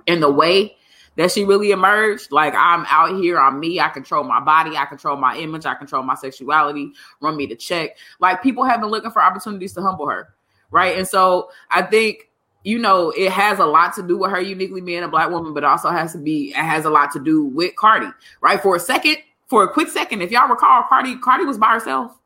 in 0.06 0.20
the 0.20 0.30
way 0.30 0.76
that 1.16 1.30
she 1.30 1.44
really 1.44 1.70
emerged, 1.70 2.32
like 2.32 2.54
I'm 2.56 2.86
out 2.88 3.20
here, 3.20 3.38
I'm 3.38 3.60
me, 3.60 3.80
I 3.80 3.88
control 3.88 4.24
my 4.24 4.40
body, 4.40 4.76
I 4.76 4.86
control 4.86 5.16
my 5.16 5.36
image, 5.36 5.66
I 5.66 5.74
control 5.74 6.02
my 6.02 6.14
sexuality, 6.14 6.92
run 7.20 7.36
me 7.36 7.46
to 7.48 7.56
check. 7.56 7.96
Like 8.20 8.42
people 8.42 8.64
have 8.64 8.80
been 8.80 8.90
looking 8.90 9.10
for 9.10 9.22
opportunities 9.22 9.72
to 9.74 9.82
humble 9.82 10.08
her, 10.08 10.34
right? 10.70 10.96
And 10.96 11.06
so 11.06 11.50
I 11.70 11.82
think 11.82 12.28
you 12.64 12.78
know, 12.78 13.10
it 13.10 13.32
has 13.32 13.58
a 13.58 13.66
lot 13.66 13.92
to 13.94 14.02
do 14.02 14.16
with 14.16 14.30
her 14.30 14.40
uniquely 14.40 14.80
being 14.80 15.02
a 15.02 15.08
black 15.08 15.30
woman, 15.30 15.52
but 15.52 15.64
also 15.64 15.90
has 15.90 16.12
to 16.12 16.18
be 16.18 16.50
it 16.50 16.56
has 16.56 16.84
a 16.84 16.90
lot 16.90 17.10
to 17.12 17.20
do 17.20 17.44
with 17.44 17.74
Cardi, 17.76 18.08
right? 18.40 18.60
For 18.60 18.76
a 18.76 18.80
second, 18.80 19.16
for 19.48 19.64
a 19.64 19.72
quick 19.72 19.88
second, 19.88 20.22
if 20.22 20.30
y'all 20.30 20.48
recall, 20.48 20.84
Cardi 20.88 21.16
Cardi 21.18 21.44
was 21.44 21.58
by 21.58 21.72
herself. 21.72 22.18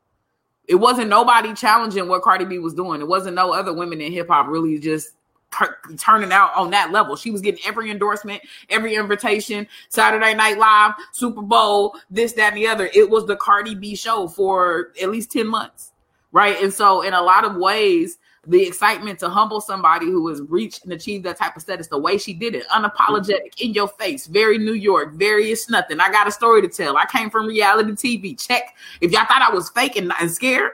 It 0.67 0.75
wasn't 0.75 1.09
nobody 1.09 1.53
challenging 1.53 2.07
what 2.07 2.21
Cardi 2.21 2.45
B 2.45 2.59
was 2.59 2.73
doing. 2.73 2.99
It 2.99 3.07
wasn't 3.07 3.35
no 3.35 3.53
other 3.53 3.73
women 3.73 4.01
in 4.01 4.11
hip 4.11 4.27
hop 4.27 4.47
really 4.47 4.77
just 4.79 5.11
tur- 5.57 5.77
turning 5.97 6.31
out 6.31 6.53
on 6.55 6.71
that 6.71 6.91
level. 6.91 7.15
She 7.15 7.31
was 7.31 7.41
getting 7.41 7.61
every 7.65 7.91
endorsement, 7.91 8.41
every 8.69 8.95
invitation, 8.95 9.67
Saturday 9.89 10.33
Night 10.33 10.57
Live, 10.57 10.93
Super 11.11 11.41
Bowl, 11.41 11.95
this, 12.09 12.33
that, 12.33 12.53
and 12.53 12.57
the 12.57 12.67
other. 12.67 12.89
It 12.93 13.09
was 13.09 13.25
the 13.25 13.35
Cardi 13.35 13.75
B 13.75 13.95
show 13.95 14.27
for 14.27 14.93
at 15.01 15.09
least 15.09 15.31
10 15.31 15.47
months. 15.47 15.91
Right. 16.31 16.61
And 16.61 16.73
so, 16.73 17.01
in 17.01 17.13
a 17.13 17.21
lot 17.21 17.45
of 17.45 17.55
ways, 17.55 18.17
the 18.45 18.65
excitement 18.65 19.19
to 19.19 19.29
humble 19.29 19.59
somebody 19.59 20.05
who 20.05 20.27
has 20.29 20.41
reached 20.41 20.83
and 20.83 20.93
achieved 20.93 21.25
that 21.25 21.37
type 21.37 21.55
of 21.55 21.61
status, 21.61 21.87
the 21.87 21.97
way 21.97 22.17
she 22.17 22.33
did 22.33 22.55
it, 22.55 22.67
unapologetic, 22.67 23.59
in 23.59 23.73
your 23.73 23.89
face, 23.89 24.25
very 24.27 24.57
New 24.57 24.73
York, 24.73 25.13
very 25.13 25.51
it's 25.51 25.69
nothing. 25.69 25.99
I 25.99 26.09
got 26.09 26.27
a 26.27 26.31
story 26.31 26.61
to 26.61 26.69
tell. 26.69 26.97
I 26.97 27.05
came 27.05 27.29
from 27.29 27.47
reality 27.47 27.91
TV. 27.91 28.39
Check 28.39 28.75
if 29.01 29.11
y'all 29.11 29.25
thought 29.25 29.41
I 29.41 29.53
was 29.53 29.69
fake 29.69 29.97
and, 29.97 30.11
and 30.19 30.31
scared, 30.31 30.71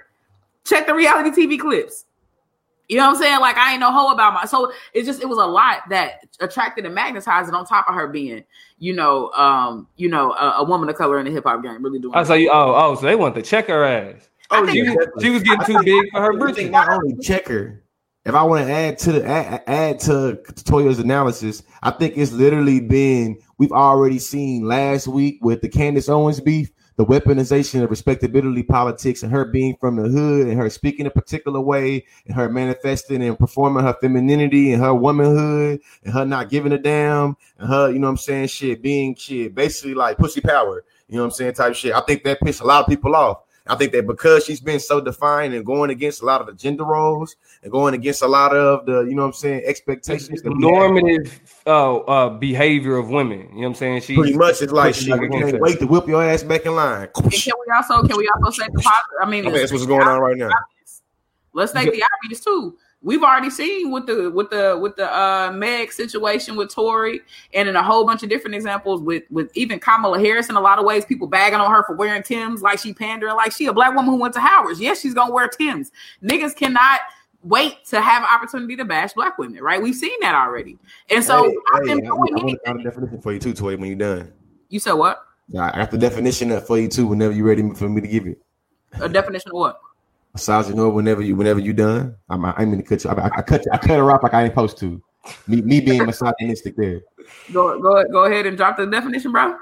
check 0.66 0.86
the 0.86 0.94
reality 0.94 1.30
TV 1.30 1.60
clips. 1.60 2.06
You 2.90 2.98
know 2.98 3.08
what 3.08 3.16
I'm 3.16 3.22
saying? 3.22 3.40
Like 3.40 3.58
I 3.58 3.72
ain't 3.72 3.80
no 3.80 3.92
hoe 3.92 4.12
about 4.12 4.34
my. 4.34 4.46
So 4.46 4.72
it 4.94 5.04
just 5.04 5.22
it 5.22 5.30
was 5.30 5.38
a 5.38 5.46
lot 5.46 5.90
that 5.90 6.26
attracted 6.40 6.86
and 6.86 6.94
magnetized 6.94 7.48
it. 7.50 7.56
On 7.56 7.66
top 7.66 7.88
of 7.88 7.96
her 7.96 8.08
being, 8.08 8.44
you 8.78 8.94
know, 8.94 9.32
um, 9.32 9.88
you 9.96 10.10
know, 10.10 10.34
a, 10.34 10.58
a 10.58 10.64
woman 10.64 10.90
of 10.90 10.96
color 10.96 11.20
in 11.20 11.26
the 11.26 11.32
hip 11.32 11.46
hop 11.46 11.64
game, 11.64 11.84
really 11.84 12.00
doing. 12.00 12.14
I 12.14 12.20
was 12.20 12.30
like, 12.30 12.48
oh, 12.52 12.74
oh, 12.76 12.96
so 12.96 13.06
they 13.06 13.16
want 13.16 13.36
to 13.36 13.42
check 13.42 13.68
her 13.68 13.84
ass. 13.84 14.30
Oh, 14.52 14.68
She 14.68 14.84
was, 14.84 15.08
she 15.22 15.30
was 15.30 15.44
getting 15.44 15.66
too 15.66 15.82
big 15.84 16.12
for 16.12 16.22
her 16.22 16.34
I 16.34 16.38
britches. 16.38 16.70
not 16.70 16.90
only 16.90 17.16
checker. 17.18 17.80
If 18.26 18.36
I 18.36 18.44
want 18.44 18.66
to 18.66 18.72
add 18.72 18.98
to 19.00 19.12
the 19.12 19.26
add, 19.26 19.64
add 19.68 20.00
to 20.02 20.40
Toya's 20.64 21.00
analysis, 21.00 21.64
I 21.82 21.92
think 21.92 22.18
it's 22.18 22.32
literally 22.32 22.80
been 22.80 23.38
we've 23.58 23.72
already 23.72 24.20
seen 24.20 24.66
last 24.66 25.08
week 25.08 25.40
with 25.42 25.62
the 25.62 25.68
Candace 25.70 26.08
Owens 26.08 26.40
beef, 26.40 26.72
the 26.96 27.06
weaponization 27.06 27.84
of 27.84 27.90
respectability 27.90 28.64
politics, 28.64 29.24
and 29.24 29.32
her 29.32 29.46
being 29.46 29.76
from 29.78 29.96
the 29.96 30.10
hood 30.10 30.48
and 30.48 30.58
her 30.60 30.70
speaking 30.70 31.06
a 31.06 31.10
particular 31.10 31.60
way, 31.60 32.06
and 32.26 32.36
her 32.36 32.50
manifesting 32.50 33.24
and 33.24 33.38
performing 33.38 33.84
her 33.84 33.96
femininity 34.00 34.74
and 34.74 34.82
her 34.82 34.94
womanhood, 34.94 35.80
and 36.04 36.14
her 36.14 36.26
not 36.26 36.50
giving 36.50 36.72
a 36.72 36.78
damn, 36.78 37.36
and 37.58 37.70
her, 37.70 37.92
you 37.92 38.00
know 38.00 38.08
what 38.08 38.12
I'm 38.12 38.18
saying, 38.18 38.48
shit, 38.48 38.82
being 38.82 39.16
shit, 39.16 39.56
basically 39.56 39.94
like 39.94 40.18
pussy 40.18 40.42
power, 40.42 40.84
you 41.08 41.16
know 41.16 41.24
what 41.24 41.28
I'm 41.28 41.32
saying, 41.32 41.54
type 41.54 41.76
shit. 41.76 41.94
I 41.94 42.02
think 42.02 42.24
that 42.24 42.40
pissed 42.42 42.62
a 42.62 42.66
lot 42.66 42.84
of 42.84 42.90
people 42.90 43.16
off. 43.16 43.40
I 43.66 43.76
think 43.76 43.94
that 43.94 44.06
because 44.06 44.44
she's 44.44 44.60
been 44.60 44.80
so 44.80 45.00
defined 45.00 45.54
and 45.54 45.66
going 45.66 45.90
against 45.90 46.22
a 46.22 46.26
lot 46.26 46.42
of 46.42 46.48
the 46.48 46.54
gender 46.54 46.84
roles 46.84 47.38
and 47.62 47.72
going 47.72 47.94
against 47.94 48.22
a 48.22 48.28
lot 48.28 48.54
of 48.54 48.86
the, 48.86 49.02
you 49.04 49.16
know 49.16 49.22
what 49.22 49.28
I'm 49.30 49.34
saying, 49.34 49.62
expectations. 49.66 50.42
that 50.42 50.50
we 50.50 50.66
have, 50.66 50.74
normative 50.74 51.42
uh, 51.66 51.98
uh, 52.00 52.30
behavior 52.30 52.98
of 52.98 53.10
women. 53.10 53.40
You 53.40 53.46
know 53.46 53.56
what 53.56 53.68
I'm 53.68 53.76
saying? 53.76 54.02
She 54.02 54.16
Pretty 54.16 54.36
much, 54.36 54.62
it's 54.62 54.74
like 54.74 54.96
Pushing 54.96 55.14
shit. 55.14 55.32
back 55.32 55.32
can't 55.32 55.62
wait 55.62 55.80
to 55.80 55.88
whip 55.88 56.08
your 56.08 56.22
ass 56.22 56.44
back 56.44 56.66
in 56.66 56.76
line. 56.76 57.08
And 57.16 57.32
can 57.32 57.54
we 57.66 57.74
also 57.74 58.06
can 58.06 58.18
we 58.18 58.30
also 58.36 58.64
say 58.64 58.68
the 58.74 58.82
positive? 58.82 59.04
I 59.22 59.30
mean, 59.30 59.46
I 59.46 59.50
mean, 59.50 59.60
that's 59.60 59.72
what's 59.72 59.86
going 59.86 60.08
on 60.08 60.20
right 60.20 60.36
now. 60.38 60.50
Let's 61.54 61.72
take 61.72 61.92
the 61.94 62.04
obvious 62.04 62.44
too. 62.44 62.78
We've 63.04 63.22
already 63.22 63.50
seen 63.50 63.92
with 63.92 64.08
the 64.08 64.32
with 64.32 64.50
the 64.50 64.78
with 64.82 64.96
the 64.96 65.14
uh 65.14 65.52
Meg 65.52 65.92
situation 65.92 66.56
with 66.56 66.74
Tory 66.74 67.20
and 67.54 67.68
in 67.68 67.76
a 67.76 67.84
whole 67.84 68.06
bunch 68.06 68.24
of 68.24 68.30
different 68.30 68.56
examples 68.56 69.02
with 69.02 69.24
with 69.30 69.52
even 69.56 69.80
Kamala 69.80 70.20
Harris 70.20 70.50
in 70.50 70.56
a 70.56 70.62
lot 70.62 70.80
of 70.80 70.86
ways, 70.86 71.04
people 71.04 71.28
bagging 71.28 71.60
on 71.60 71.70
her 71.70 71.84
for 71.84 71.96
wearing 71.96 72.24
Tim's 72.24 72.62
like 72.62 72.80
she 72.80 72.94
pandering, 72.94 73.36
like 73.36 73.52
she 73.52 73.66
a 73.66 73.74
black 73.74 73.94
woman 73.94 74.12
who 74.12 74.18
went 74.18 74.34
to 74.36 74.40
Howard's. 74.40 74.80
Yes, 74.80 75.02
she's 75.02 75.14
gonna 75.14 75.34
wear 75.34 75.50
Tim's. 75.50 75.92
Niggas 76.24 76.56
cannot 76.56 77.02
wait 77.44 77.84
to 77.86 78.02
have 78.02 78.24
an 78.24 78.30
opportunity 78.34 78.76
to 78.78 78.86
bash 78.86 79.14
black 79.14 79.38
women, 79.38 79.62
right? 79.62 79.82
We've 79.82 79.96
seen 79.96 80.18
that 80.22 80.34
already. 80.34 80.78
And 81.10 81.24
so 81.24 81.44
hey, 81.44 81.56
I've 81.74 81.82
hey, 81.86 81.96
been 81.96 82.06
I, 82.06 82.10
doing 82.10 82.12
I 82.12 82.44
want 82.44 82.80
a 82.80 82.84
definition 82.84 83.22
for 83.22 83.34
you 83.34 83.40
too, 83.40 83.54
Toy, 83.54 83.76
when 83.76 83.90
you're 83.90 83.98
done. 83.98 84.32
You 84.70 84.80
said 84.80 84.94
what? 84.94 85.26
Yeah, 85.50 85.70
I 85.74 85.80
got 85.80 85.92
the 85.92 85.98
definition 85.98 86.58
for 86.62 86.78
you 86.78 86.88
too. 86.88 87.08
Whenever 87.08 87.34
you're 87.34 87.46
ready 87.46 87.70
for 87.76 87.90
me 87.90 88.02
to 88.02 88.08
give 88.08 88.26
it, 88.26 88.42
A 89.02 89.10
definition 89.10 89.52
of 89.52 89.58
what? 89.58 89.82
Misogynoir. 90.36 90.94
Whenever 90.94 91.22
you, 91.22 91.36
whenever 91.36 91.60
you 91.60 91.74
done, 91.74 92.16
I'm, 92.30 92.46
I 92.46 92.54
ain't 92.60 92.72
mean 92.72 92.82
to 92.82 92.88
cut 92.88 93.04
you. 93.04 93.10
I, 93.10 93.14
I, 93.14 93.32
I 93.38 93.42
cut, 93.42 93.66
you, 93.66 93.72
I 93.72 93.78
cut 93.78 93.98
her 93.98 94.12
off 94.12 94.24
like 94.24 94.34
I 94.34 94.44
ain't 94.44 94.52
supposed 94.52 94.78
to. 94.80 95.02
Me, 95.48 95.62
me 95.62 95.80
being 95.80 96.06
misogynistic 96.06 96.76
there. 96.76 97.02
Go 97.54 97.80
go 97.80 98.04
go 98.12 98.26
ahead 98.26 98.46
and 98.46 98.58
drop 98.58 98.78
the 98.78 98.86
definition, 98.86 99.32
bro. 99.32 99.56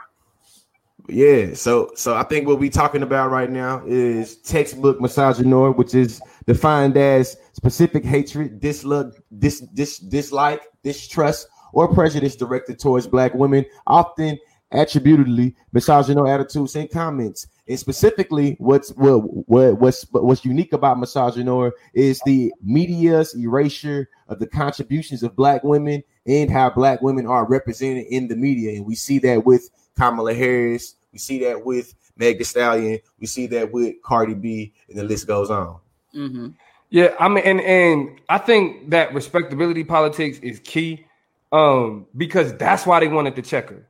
Yeah, 1.07 1.53
so 1.53 1.91
so 1.95 2.15
I 2.15 2.23
think 2.23 2.47
what 2.47 2.59
we're 2.59 2.71
talking 2.71 3.03
about 3.03 3.31
right 3.31 3.49
now 3.49 3.83
is 3.85 4.37
textbook 4.37 4.99
misogynoir, 4.99 5.75
which 5.75 5.93
is 5.93 6.21
defined 6.47 6.97
as 6.97 7.37
specific 7.53 8.03
hatred, 8.03 8.59
dislike, 8.59 9.13
dis, 9.37 9.59
dis, 9.59 9.99
dislike, 9.99 10.61
distrust, 10.83 11.47
or 11.73 11.93
prejudice 11.93 12.35
directed 12.35 12.79
towards 12.79 13.07
black 13.07 13.33
women, 13.33 13.65
often 13.85 14.39
attributedly 14.71 15.55
misogynoir 15.75 16.33
attitudes 16.33 16.75
and 16.75 16.89
comments. 16.89 17.47
And 17.71 17.79
specifically, 17.79 18.57
what's 18.59 18.89
what, 18.97 19.19
what 19.47 19.79
what's 19.79 20.05
what's 20.11 20.43
unique 20.43 20.73
about 20.73 20.97
misogynoir 20.97 21.71
is 21.93 22.19
the 22.25 22.53
media's 22.61 23.33
erasure 23.33 24.09
of 24.27 24.39
the 24.39 24.47
contributions 24.47 25.23
of 25.23 25.37
black 25.37 25.63
women 25.63 26.03
and 26.25 26.51
how 26.51 26.69
black 26.69 27.01
women 27.01 27.25
are 27.25 27.47
represented 27.47 28.07
in 28.09 28.27
the 28.27 28.35
media, 28.35 28.71
and 28.75 28.85
we 28.85 28.93
see 28.93 29.19
that 29.19 29.45
with 29.45 29.69
Kamala 29.97 30.33
Harris. 30.33 30.95
We 31.13 31.19
see 31.19 31.45
that 31.45 31.63
with 31.63 31.93
Meg 32.17 32.39
Thee 32.39 32.43
Stallion. 32.43 32.99
We 33.21 33.25
see 33.25 33.47
that 33.47 33.71
with 33.71 33.95
Cardi 34.03 34.33
B, 34.33 34.73
and 34.89 34.99
the 34.99 35.05
list 35.05 35.25
goes 35.25 35.49
on. 35.49 35.79
Mm-hmm. 36.13 36.47
Yeah, 36.89 37.15
I 37.21 37.29
mean, 37.29 37.45
and 37.45 37.61
and 37.61 38.21
I 38.27 38.37
think 38.37 38.89
that 38.89 39.13
respectability 39.13 39.85
politics 39.85 40.39
is 40.39 40.59
key, 40.59 41.05
um, 41.53 42.05
because 42.17 42.53
that's 42.57 42.85
why 42.85 42.99
they 42.99 43.07
wanted 43.07 43.37
the 43.37 43.41
checker. 43.41 43.87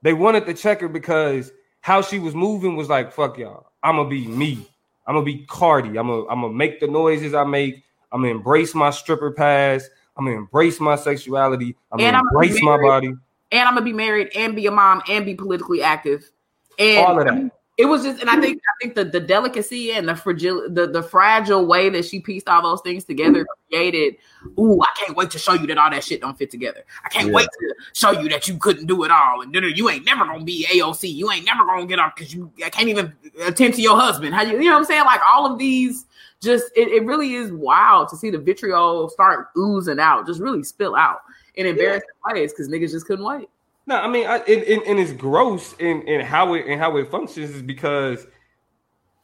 They 0.00 0.14
wanted 0.14 0.46
the 0.46 0.54
checker 0.54 0.88
because 0.88 1.52
how 1.80 2.02
she 2.02 2.18
was 2.18 2.34
moving 2.34 2.76
was 2.76 2.88
like, 2.88 3.12
"Fuck 3.12 3.38
y'all, 3.38 3.72
I'm 3.82 3.96
gonna 3.96 4.08
be 4.08 4.26
me. 4.26 4.66
I'm 5.06 5.14
gonna 5.14 5.24
be 5.24 5.44
Cardi. 5.46 5.98
I'm 5.98 6.06
gonna 6.06 6.26
I'm 6.28 6.42
gonna 6.42 6.52
make 6.52 6.80
the 6.80 6.86
noises 6.86 7.34
I 7.34 7.44
make. 7.44 7.82
I'm 8.12 8.22
gonna 8.22 8.32
embrace 8.34 8.74
my 8.74 8.90
stripper 8.90 9.32
past. 9.32 9.90
I'm 10.16 10.24
gonna 10.24 10.36
embrace 10.36 10.80
my 10.80 10.96
sexuality. 10.96 11.76
I'm 11.90 12.00
And 12.00 12.14
gonna 12.14 12.18
I'm 12.18 12.24
gonna 12.32 12.46
embrace 12.46 12.62
my 12.62 12.76
body. 12.76 13.14
And 13.52 13.68
I'm 13.68 13.74
gonna 13.74 13.84
be 13.84 13.92
married 13.92 14.30
and 14.36 14.54
be 14.54 14.66
a 14.66 14.70
mom 14.70 15.02
and 15.08 15.24
be 15.24 15.34
politically 15.34 15.82
active. 15.82 16.30
And 16.78 17.06
All 17.06 17.18
of 17.18 17.26
that. 17.26 17.50
It 17.80 17.86
was 17.86 18.02
just, 18.02 18.20
and 18.20 18.28
I 18.28 18.38
think 18.38 18.58
I 18.58 18.72
think 18.84 18.94
the, 18.94 19.04
the 19.04 19.20
delicacy 19.20 19.92
and 19.92 20.06
the 20.06 20.14
fragile 20.14 20.68
the, 20.68 20.86
the 20.86 21.02
fragile 21.02 21.66
way 21.66 21.88
that 21.88 22.04
she 22.04 22.20
pieced 22.20 22.46
all 22.46 22.62
those 22.62 22.82
things 22.82 23.04
together 23.04 23.46
created. 23.68 24.16
Ooh, 24.58 24.80
I 24.82 24.88
can't 24.98 25.16
wait 25.16 25.30
to 25.30 25.38
show 25.38 25.54
you 25.54 25.66
that 25.68 25.78
all 25.78 25.90
that 25.90 26.04
shit 26.04 26.20
don't 26.20 26.36
fit 26.36 26.50
together. 26.50 26.84
I 27.04 27.08
can't 27.08 27.28
Yeah. 27.28 27.34
wait 27.34 27.48
to 27.50 27.74
show 27.94 28.10
you 28.10 28.28
that 28.28 28.46
you 28.48 28.58
couldn't 28.58 28.86
do 28.86 29.04
it 29.04 29.10
all, 29.10 29.40
and 29.40 29.54
then 29.54 29.64
you 29.74 29.88
ain't 29.88 30.04
never 30.04 30.24
gonna 30.26 30.44
be 30.44 30.66
AOC. 30.70 31.08
You 31.08 31.30
ain't 31.30 31.46
never 31.46 31.64
gonna 31.64 31.86
get 31.86 31.98
up 31.98 32.14
because 32.16 32.34
you 32.34 32.52
I 32.64 32.68
can't 32.68 32.88
even 32.88 33.14
attend 33.42 33.74
to 33.74 33.80
your 33.80 33.96
husband. 33.98 34.34
How 34.34 34.42
you 34.42 34.52
you 34.58 34.64
know 34.64 34.72
what 34.72 34.78
I'm 34.80 34.84
saying? 34.84 35.04
Like 35.04 35.20
all 35.32 35.50
of 35.50 35.58
these, 35.58 36.04
just 36.42 36.66
it, 36.76 36.88
it 36.88 37.06
really 37.06 37.32
is 37.34 37.50
wild 37.50 38.08
to 38.10 38.16
see 38.16 38.28
the 38.28 38.38
vitriol 38.38 39.08
start 39.08 39.48
oozing 39.56 39.98
out, 39.98 40.26
just 40.26 40.40
really 40.40 40.62
spill 40.64 40.94
out 40.96 41.20
in 41.54 41.64
embarrassing 41.64 42.08
ways 42.26 42.52
because 42.52 42.68
niggas 42.68 42.90
just 42.90 43.06
couldn't 43.06 43.24
wait. 43.24 43.48
No, 43.90 43.96
I 43.96 44.06
mean, 44.06 44.24
I, 44.24 44.36
and, 44.36 44.62
and, 44.62 44.82
and 44.84 45.00
it's 45.00 45.10
gross 45.10 45.74
in, 45.80 46.02
in 46.02 46.20
how 46.20 46.54
it 46.54 46.64
and 46.68 46.80
how 46.80 46.96
it 46.96 47.10
functions 47.10 47.50
is 47.50 47.60
because, 47.60 48.24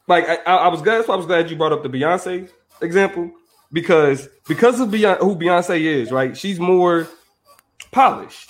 like, 0.09 0.27
I, 0.27 0.35
I 0.43 0.67
was 0.67 0.81
glad. 0.81 0.97
That's 0.97 1.07
why 1.07 1.13
I 1.13 1.17
was 1.17 1.25
glad 1.25 1.49
you 1.49 1.55
brought 1.55 1.71
up 1.71 1.83
the 1.83 1.89
Beyonce 1.89 2.49
example 2.81 3.31
because 3.71 4.27
because 4.45 4.81
of 4.81 4.89
Beyonce, 4.89 5.19
who 5.19 5.37
Beyonce 5.37 5.79
is, 5.79 6.11
right? 6.11 6.35
She's 6.35 6.59
more 6.59 7.07
polished. 7.91 8.49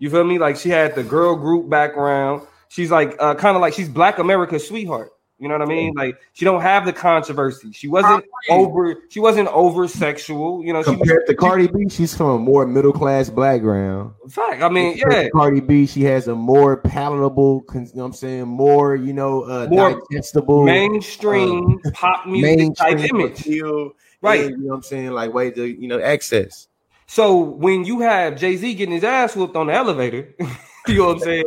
You 0.00 0.10
feel 0.10 0.24
me? 0.24 0.40
Like 0.40 0.56
she 0.56 0.68
had 0.68 0.96
the 0.96 1.04
girl 1.04 1.36
group 1.36 1.70
background. 1.70 2.44
She's 2.68 2.90
like 2.90 3.14
uh, 3.20 3.36
kind 3.36 3.54
of 3.54 3.60
like 3.60 3.72
she's 3.72 3.88
Black 3.88 4.18
America's 4.18 4.66
sweetheart. 4.66 5.12
You 5.38 5.48
know 5.48 5.54
what 5.58 5.62
I 5.62 5.66
mean? 5.66 5.92
Like 5.94 6.18
she 6.32 6.46
don't 6.46 6.62
have 6.62 6.86
the 6.86 6.94
controversy. 6.94 7.70
She 7.72 7.88
wasn't 7.88 8.24
over. 8.48 8.96
She 9.10 9.20
wasn't 9.20 9.48
over 9.48 9.86
sexual. 9.86 10.64
You 10.64 10.72
know, 10.72 10.82
she 10.82 10.90
was 10.90 10.98
Compared 11.00 11.26
to 11.26 11.34
Cardi 11.34 11.66
B, 11.66 11.88
she's 11.90 12.16
from 12.16 12.30
a 12.30 12.38
more 12.38 12.64
middle 12.66 12.92
class 12.92 13.28
background. 13.28 14.12
fact. 14.30 14.62
I 14.62 14.70
mean, 14.70 14.92
Compared 14.98 15.12
yeah. 15.12 15.22
to 15.24 15.30
Cardi 15.30 15.60
B, 15.60 15.86
she 15.86 16.04
has 16.04 16.26
a 16.28 16.34
more 16.34 16.78
palatable, 16.78 17.62
con- 17.62 17.82
you 17.84 17.90
know 17.96 18.02
what 18.04 18.06
I'm 18.06 18.12
saying, 18.14 18.44
more, 18.48 18.96
you 18.96 19.12
know, 19.12 19.42
uh, 19.42 19.66
More 19.70 20.00
digestible, 20.10 20.64
mainstream 20.64 21.80
pop 21.92 22.26
music 22.26 22.74
type 22.76 22.92
uh, 22.92 22.96
mainstream 22.96 23.20
image. 23.20 23.40
appeal, 23.40 23.90
Right. 24.22 24.40
and, 24.46 24.50
you 24.52 24.56
know 24.62 24.68
what 24.70 24.76
I'm 24.76 24.82
saying, 24.84 25.10
like 25.10 25.34
way 25.34 25.50
to, 25.50 25.66
you 25.66 25.86
know, 25.88 26.00
access. 26.00 26.68
So 27.06 27.36
when 27.36 27.84
you 27.84 28.00
have 28.00 28.36
Jay 28.38 28.56
Z 28.56 28.74
getting 28.74 28.94
his 28.94 29.04
ass 29.04 29.36
whooped 29.36 29.54
on 29.54 29.66
the 29.66 29.74
elevator, 29.74 30.34
you 30.88 30.94
know 30.98 31.06
what 31.08 31.16
I'm 31.16 31.20
saying? 31.20 31.44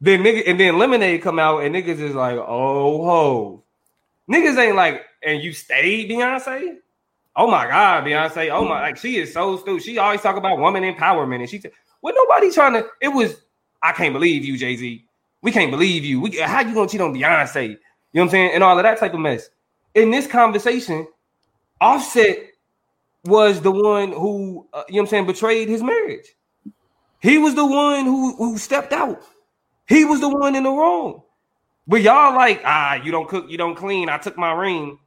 Then 0.00 0.22
nigga 0.22 0.44
and 0.46 0.60
then 0.60 0.78
Lemonade 0.78 1.22
come 1.22 1.38
out 1.38 1.64
and 1.64 1.74
niggas 1.74 2.00
is 2.00 2.14
like, 2.14 2.36
oh 2.36 3.04
ho, 3.04 3.64
niggas 4.30 4.56
ain't 4.56 4.76
like, 4.76 5.02
and 5.22 5.42
you 5.42 5.52
stayed 5.52 6.08
Beyonce. 6.10 6.76
Oh 7.34 7.50
my 7.50 7.66
god, 7.66 8.04
Beyonce. 8.04 8.50
Oh 8.50 8.64
my, 8.64 8.80
like 8.80 8.96
she 8.96 9.16
is 9.16 9.32
so 9.32 9.56
stupid. 9.56 9.82
She 9.82 9.98
always 9.98 10.20
talk 10.20 10.36
about 10.36 10.58
woman 10.58 10.82
empowerment, 10.82 11.40
and 11.40 11.50
she 11.50 11.60
said, 11.60 11.72
well, 12.02 12.14
nobody 12.14 12.52
trying 12.52 12.74
to. 12.74 12.86
It 13.00 13.08
was, 13.08 13.40
I 13.82 13.92
can't 13.92 14.12
believe 14.12 14.44
you, 14.44 14.56
Jay 14.56 14.76
Z. 14.76 15.04
We 15.42 15.52
can't 15.52 15.70
believe 15.70 16.04
you. 16.04 16.20
We 16.20 16.38
how 16.38 16.60
you 16.60 16.74
gonna 16.74 16.88
cheat 16.88 17.00
on 17.00 17.12
Beyonce? 17.12 17.70
You 17.70 17.70
know 17.70 17.78
what 18.12 18.22
I'm 18.22 18.28
saying? 18.30 18.50
And 18.54 18.64
all 18.64 18.78
of 18.78 18.84
that 18.84 18.98
type 18.98 19.14
of 19.14 19.20
mess. 19.20 19.50
In 19.94 20.10
this 20.10 20.26
conversation, 20.26 21.08
Offset 21.80 22.38
was 23.24 23.60
the 23.60 23.70
one 23.70 24.12
who, 24.12 24.66
uh, 24.72 24.84
you 24.88 24.94
know 24.94 25.02
what 25.02 25.02
I'm 25.02 25.06
saying, 25.08 25.26
betrayed 25.26 25.68
his 25.68 25.82
marriage. 25.82 26.26
He 27.20 27.38
was 27.38 27.54
the 27.54 27.66
one 27.66 28.04
who 28.04 28.36
who 28.36 28.58
stepped 28.58 28.92
out. 28.92 29.22
He 29.88 30.04
was 30.04 30.20
the 30.20 30.28
one 30.28 30.54
in 30.54 30.62
the 30.62 30.70
wrong. 30.70 31.22
But 31.86 32.02
y'all 32.02 32.34
like, 32.34 32.60
ah, 32.64 32.94
you 33.02 33.10
don't 33.10 33.28
cook, 33.28 33.46
you 33.48 33.56
don't 33.56 33.74
clean. 33.74 34.10
I 34.10 34.18
took 34.18 34.36
my 34.36 34.52
ring. 34.52 34.98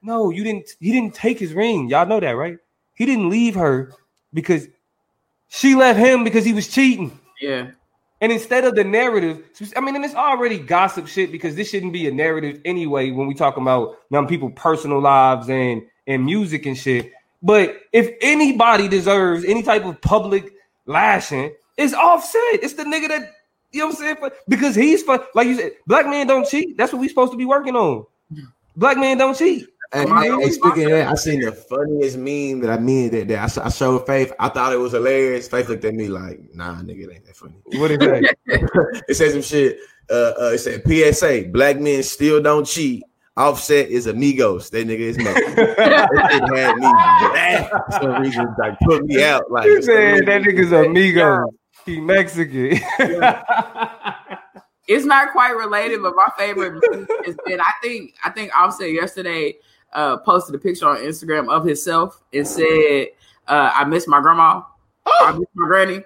No, 0.00 0.30
you 0.30 0.44
didn't. 0.44 0.70
He 0.80 0.92
didn't 0.92 1.14
take 1.14 1.38
his 1.38 1.52
ring. 1.52 1.88
Y'all 1.88 2.06
know 2.06 2.20
that, 2.20 2.32
right? 2.32 2.58
He 2.94 3.06
didn't 3.06 3.30
leave 3.30 3.56
her 3.56 3.92
because 4.32 4.68
she 5.48 5.74
left 5.74 5.98
him 5.98 6.22
because 6.22 6.44
he 6.44 6.52
was 6.52 6.68
cheating. 6.68 7.18
Yeah. 7.40 7.70
And 8.20 8.30
instead 8.30 8.64
of 8.64 8.76
the 8.76 8.84
narrative, 8.84 9.42
I 9.76 9.80
mean, 9.80 9.96
and 9.96 10.04
it's 10.04 10.14
already 10.14 10.58
gossip 10.58 11.08
shit 11.08 11.32
because 11.32 11.56
this 11.56 11.70
shouldn't 11.70 11.92
be 11.92 12.06
a 12.06 12.12
narrative 12.12 12.60
anyway 12.64 13.10
when 13.10 13.26
we 13.26 13.34
talk 13.34 13.56
about 13.56 13.98
young 14.10 14.26
people' 14.28 14.50
personal 14.50 15.00
lives 15.00 15.50
and 15.50 15.82
and 16.06 16.24
music 16.24 16.66
and 16.66 16.78
shit. 16.78 17.12
But 17.42 17.80
if 17.92 18.14
anybody 18.20 18.88
deserves 18.88 19.44
any 19.44 19.62
type 19.62 19.84
of 19.84 20.00
public 20.00 20.52
lashing, 20.86 21.52
it's 21.76 21.92
offset. 21.92 22.62
It's 22.62 22.74
the 22.74 22.84
nigga 22.84 23.08
that 23.08 23.32
you 23.74 23.80
know 23.80 23.86
what 23.86 23.96
I'm 23.96 24.00
saying? 24.00 24.16
For- 24.16 24.32
Because 24.48 24.74
he's 24.74 25.02
for 25.02 25.24
like 25.34 25.46
you 25.48 25.56
said, 25.56 25.72
black 25.86 26.06
men 26.06 26.26
don't 26.26 26.46
cheat. 26.48 26.76
That's 26.76 26.92
what 26.92 27.00
we 27.00 27.08
supposed 27.08 27.32
to 27.32 27.38
be 27.38 27.44
working 27.44 27.76
on. 27.76 28.06
Black 28.76 28.96
men 28.96 29.18
don't 29.18 29.36
cheat. 29.36 29.66
And, 29.92 30.08
Come 30.08 30.18
on, 30.18 30.24
and- 30.24 30.42
and 30.42 30.52
speaking 30.52 30.84
of 30.86 30.90
that, 30.90 31.08
I 31.08 31.14
seen 31.14 31.40
the 31.40 31.52
funniest 31.52 32.16
meme 32.16 32.60
that 32.60 32.70
I 32.70 32.78
mean 32.80 33.10
that, 33.10 33.28
that 33.28 33.38
I, 33.38 33.46
sh- 33.46 33.58
I 33.58 33.68
showed 33.68 34.06
Faith. 34.06 34.32
I 34.40 34.48
thought 34.48 34.72
it 34.72 34.76
was 34.78 34.92
hilarious. 34.92 35.46
Faith 35.46 35.68
looked 35.68 35.84
at 35.84 35.94
me 35.94 36.08
like, 36.08 36.40
"Nah, 36.54 36.76
nigga, 36.82 37.04
it 37.04 37.12
ain't 37.14 37.26
that 37.26 37.36
funny." 37.36 37.54
What 37.78 37.90
is 37.92 37.98
that? 37.98 38.36
it 39.08 39.14
said 39.14 39.32
some 39.32 39.42
shit. 39.42 39.78
Uh, 40.10 40.32
uh, 40.40 40.50
it 40.54 40.58
said 40.58 40.82
PSA: 40.86 41.50
Black 41.52 41.78
men 41.80 42.02
still 42.02 42.42
don't 42.42 42.66
cheat. 42.66 43.04
Offset 43.36 43.88
is 43.88 44.06
amigos. 44.06 44.70
That 44.70 44.86
nigga 44.86 44.98
is 45.00 45.18
Mexican. 45.18 45.54
that 45.76 46.08
shit 46.32 46.58
had 46.58 46.76
me 46.76 47.68
for 47.68 47.92
some 48.00 48.22
reason. 48.22 48.54
Like 48.58 48.78
put 48.80 49.04
me 49.04 49.22
out. 49.24 49.50
Like 49.50 49.66
you 49.66 49.82
said 49.82 50.26
that 50.26 50.42
nigga's 50.42 50.72
amigo. 50.72 51.52
He 51.84 52.00
Mexican. 52.00 52.80
it's 54.88 55.04
not 55.04 55.32
quite 55.32 55.56
related, 55.56 56.02
but 56.02 56.14
my 56.16 56.28
favorite 56.36 56.82
has 57.24 57.36
been 57.46 57.60
I 57.60 57.72
think 57.82 58.14
I 58.24 58.30
think 58.30 58.56
Offset 58.56 58.92
yesterday 58.92 59.56
uh 59.92 60.16
posted 60.18 60.54
a 60.54 60.58
picture 60.58 60.88
on 60.88 60.96
Instagram 60.98 61.48
of 61.48 61.64
himself 61.64 62.22
and 62.32 62.46
said, 62.46 63.08
uh, 63.48 63.70
I 63.74 63.84
miss 63.84 64.06
my 64.08 64.20
grandma. 64.20 64.62
I 65.06 65.32
miss 65.32 65.48
my 65.54 65.66
granny. 65.66 66.02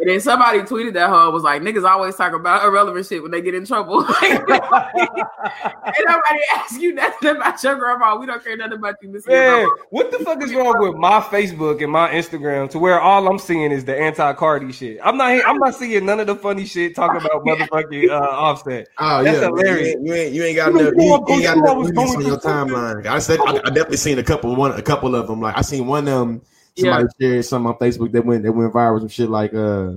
And 0.00 0.08
then 0.08 0.20
somebody 0.20 0.60
tweeted 0.60 0.92
that 0.94 1.10
her 1.10 1.28
was 1.32 1.42
like, 1.42 1.60
niggas 1.60 1.82
always 1.82 2.14
talk 2.14 2.32
about 2.32 2.64
irrelevant 2.64 3.04
shit 3.04 3.20
when 3.20 3.32
they 3.32 3.42
get 3.42 3.56
in 3.56 3.66
trouble. 3.66 4.06
and 4.22 4.38
nobody 4.48 6.40
asks 6.54 6.78
you 6.78 6.94
nothing 6.94 7.30
about 7.30 7.60
your 7.64 7.74
grandma. 7.74 8.16
We 8.16 8.26
don't 8.26 8.42
care 8.42 8.56
nothing 8.56 8.74
about 8.74 8.94
you 9.02 9.08
missing 9.08 9.32
your 9.32 9.42
Man, 9.42 9.68
what 9.90 10.12
the 10.12 10.20
fuck 10.20 10.40
is 10.44 10.54
wrong 10.54 10.76
with 10.78 10.94
my 10.94 11.20
Facebook 11.20 11.82
and 11.82 11.90
my 11.90 12.10
Instagram 12.10 12.70
to 12.70 12.78
where 12.78 13.00
all 13.00 13.26
I'm 13.28 13.40
seeing 13.40 13.72
is 13.72 13.84
the 13.84 13.98
anti-Cardi 13.98 14.70
shit? 14.70 15.00
I'm 15.02 15.16
not 15.16 15.32
I'm 15.44 15.58
not 15.58 15.74
seeing 15.74 16.06
none 16.06 16.20
of 16.20 16.28
the 16.28 16.36
funny 16.36 16.64
shit 16.64 16.94
talking 16.94 17.20
about 17.20 17.44
motherfucking 17.44 18.08
uh, 18.08 18.30
Offset. 18.30 18.86
Oh 18.98 19.24
That's 19.24 19.40
yeah, 19.40 19.46
hilarious. 19.48 19.96
You 20.00 20.14
ain't, 20.14 20.32
you 20.32 20.44
ain't, 20.44 20.56
got 20.56 20.72
You 20.72 20.78
enough. 20.78 20.94
know 20.94 21.04
You, 21.04 21.10
what 21.10 21.28
you 21.28 21.34
ain't 21.34 21.42
got 21.42 21.56
I 21.56 21.60
enough 21.60 21.94
movies 21.94 22.14
on 22.14 22.26
your 22.26 22.38
timeline. 22.38 23.06
I 23.06 23.18
said 23.18 23.40
I, 23.40 23.56
I 23.64 23.70
definitely 23.70 23.96
seen 23.96 24.20
a 24.20 24.22
couple 24.22 24.54
one 24.54 24.70
a 24.70 24.82
couple 24.82 25.16
of 25.16 25.26
them. 25.26 25.40
Like 25.40 25.58
I 25.58 25.62
seen 25.62 25.88
one 25.88 26.06
of 26.06 26.18
them. 26.20 26.42
Somebody 26.78 27.06
shared 27.20 27.44
something 27.44 27.72
on 27.72 27.78
Facebook 27.78 28.12
that 28.12 28.24
went 28.24 28.42
that 28.42 28.52
went 28.52 28.72
viral. 28.72 29.00
Some 29.00 29.08
shit 29.08 29.28
like, 29.28 29.52
uh, 29.54 29.92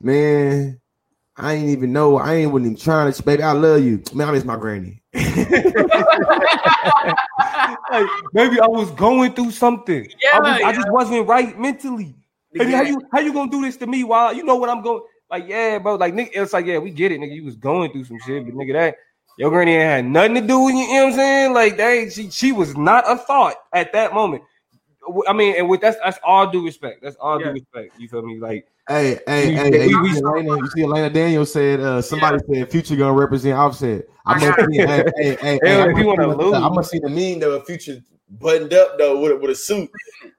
man, 0.00 0.80
I 1.36 1.54
ain't 1.54 1.68
even 1.68 1.92
know. 1.92 2.16
I 2.16 2.34
ain't 2.34 2.54
even 2.54 2.76
trying 2.76 3.12
to. 3.12 3.22
Baby, 3.22 3.42
I 3.42 3.52
love 3.52 3.84
you. 3.84 4.02
Man, 4.14 4.28
I 4.28 4.32
miss 4.32 4.44
my 4.44 4.56
granny. 4.56 5.02
like 5.14 5.24
maybe 8.32 8.60
I 8.60 8.66
was 8.66 8.90
going 8.92 9.32
through 9.34 9.50
something. 9.50 10.06
Yeah, 10.22 10.38
I, 10.38 10.40
was, 10.40 10.62
I 10.62 10.72
just 10.72 10.90
wasn't 10.90 11.26
right 11.26 11.58
mentally. 11.58 12.14
And 12.58 12.70
how 12.70 12.82
you 12.82 13.00
how 13.12 13.20
you 13.20 13.32
gonna 13.32 13.50
do 13.50 13.62
this 13.62 13.76
to 13.78 13.86
me 13.86 14.04
while 14.04 14.32
you 14.32 14.44
know 14.44 14.56
what 14.56 14.70
I'm 14.70 14.82
going? 14.82 15.02
Like, 15.30 15.48
yeah, 15.48 15.78
bro. 15.78 15.96
Like, 15.96 16.14
nigga, 16.14 16.30
it's 16.34 16.52
like, 16.52 16.66
yeah, 16.66 16.78
we 16.78 16.90
get 16.90 17.12
it, 17.12 17.20
nigga. 17.20 17.34
You 17.34 17.44
was 17.44 17.56
going 17.56 17.90
through 17.92 18.04
some 18.04 18.18
shit, 18.24 18.44
but 18.44 18.54
nigga, 18.54 18.72
that 18.74 18.96
your 19.38 19.50
granny 19.50 19.74
ain't 19.74 19.82
had 19.82 20.04
nothing 20.04 20.34
to 20.36 20.40
do 20.40 20.60
with 20.60 20.74
you. 20.74 20.82
You 20.82 20.86
know 20.88 21.04
what 21.04 21.12
I'm 21.12 21.18
saying? 21.18 21.52
Like, 21.52 21.76
they 21.76 22.08
she 22.10 22.30
she 22.30 22.52
was 22.52 22.76
not 22.76 23.04
a 23.10 23.16
thought 23.16 23.56
at 23.72 23.92
that 23.92 24.14
moment. 24.14 24.42
I 25.28 25.32
mean, 25.32 25.54
and 25.56 25.68
with 25.68 25.80
that's 25.80 25.96
that's 26.02 26.18
all 26.24 26.50
due 26.50 26.64
respect. 26.64 27.02
That's 27.02 27.16
all 27.16 27.40
Yeah. 27.40 27.48
due 27.48 27.52
respect. 27.54 27.94
You 27.98 28.08
feel 28.08 28.22
me? 28.22 28.38
Like, 28.40 28.66
Hey, 28.88 29.18
hey, 29.26 29.48
We- 29.48 29.54
hey, 29.56 29.70
we- 29.70 29.78
hey, 29.78 29.86
you 29.88 30.02
we- 30.02 30.12
see 30.12 30.20
Elena, 30.20 30.56
you 30.58 30.66
see 30.68 30.82
Elena 30.84 31.10
Daniels 31.10 31.52
said 31.52 31.80
uh 31.80 32.00
somebody 32.00 32.38
said 32.48 32.70
future 32.70 32.94
gonna 32.94 33.12
represent 33.14 33.58
offset. 33.58 34.04
I'm 34.26 34.38
gonna 34.38 34.54
see, 34.70 34.76
hey, 34.78 34.86
hey, 34.86 35.04
hey, 35.16 35.36
hey, 35.40 35.58
Hell, 35.64 35.82
I'm 35.88 35.92
gonna 35.92 36.06
wanna 36.06 36.36
lose. 36.36 36.54
I'm 36.54 36.68
gonna 36.68 36.84
see 36.84 37.00
the 37.00 37.08
meme 37.08 37.40
though, 37.40 37.60
future 37.62 38.00
buttoned 38.30 38.72
up 38.74 38.96
though 38.96 39.20
with 39.20 39.32
a, 39.32 39.36
with 39.36 39.50
a 39.50 39.54
suit, 39.56 39.90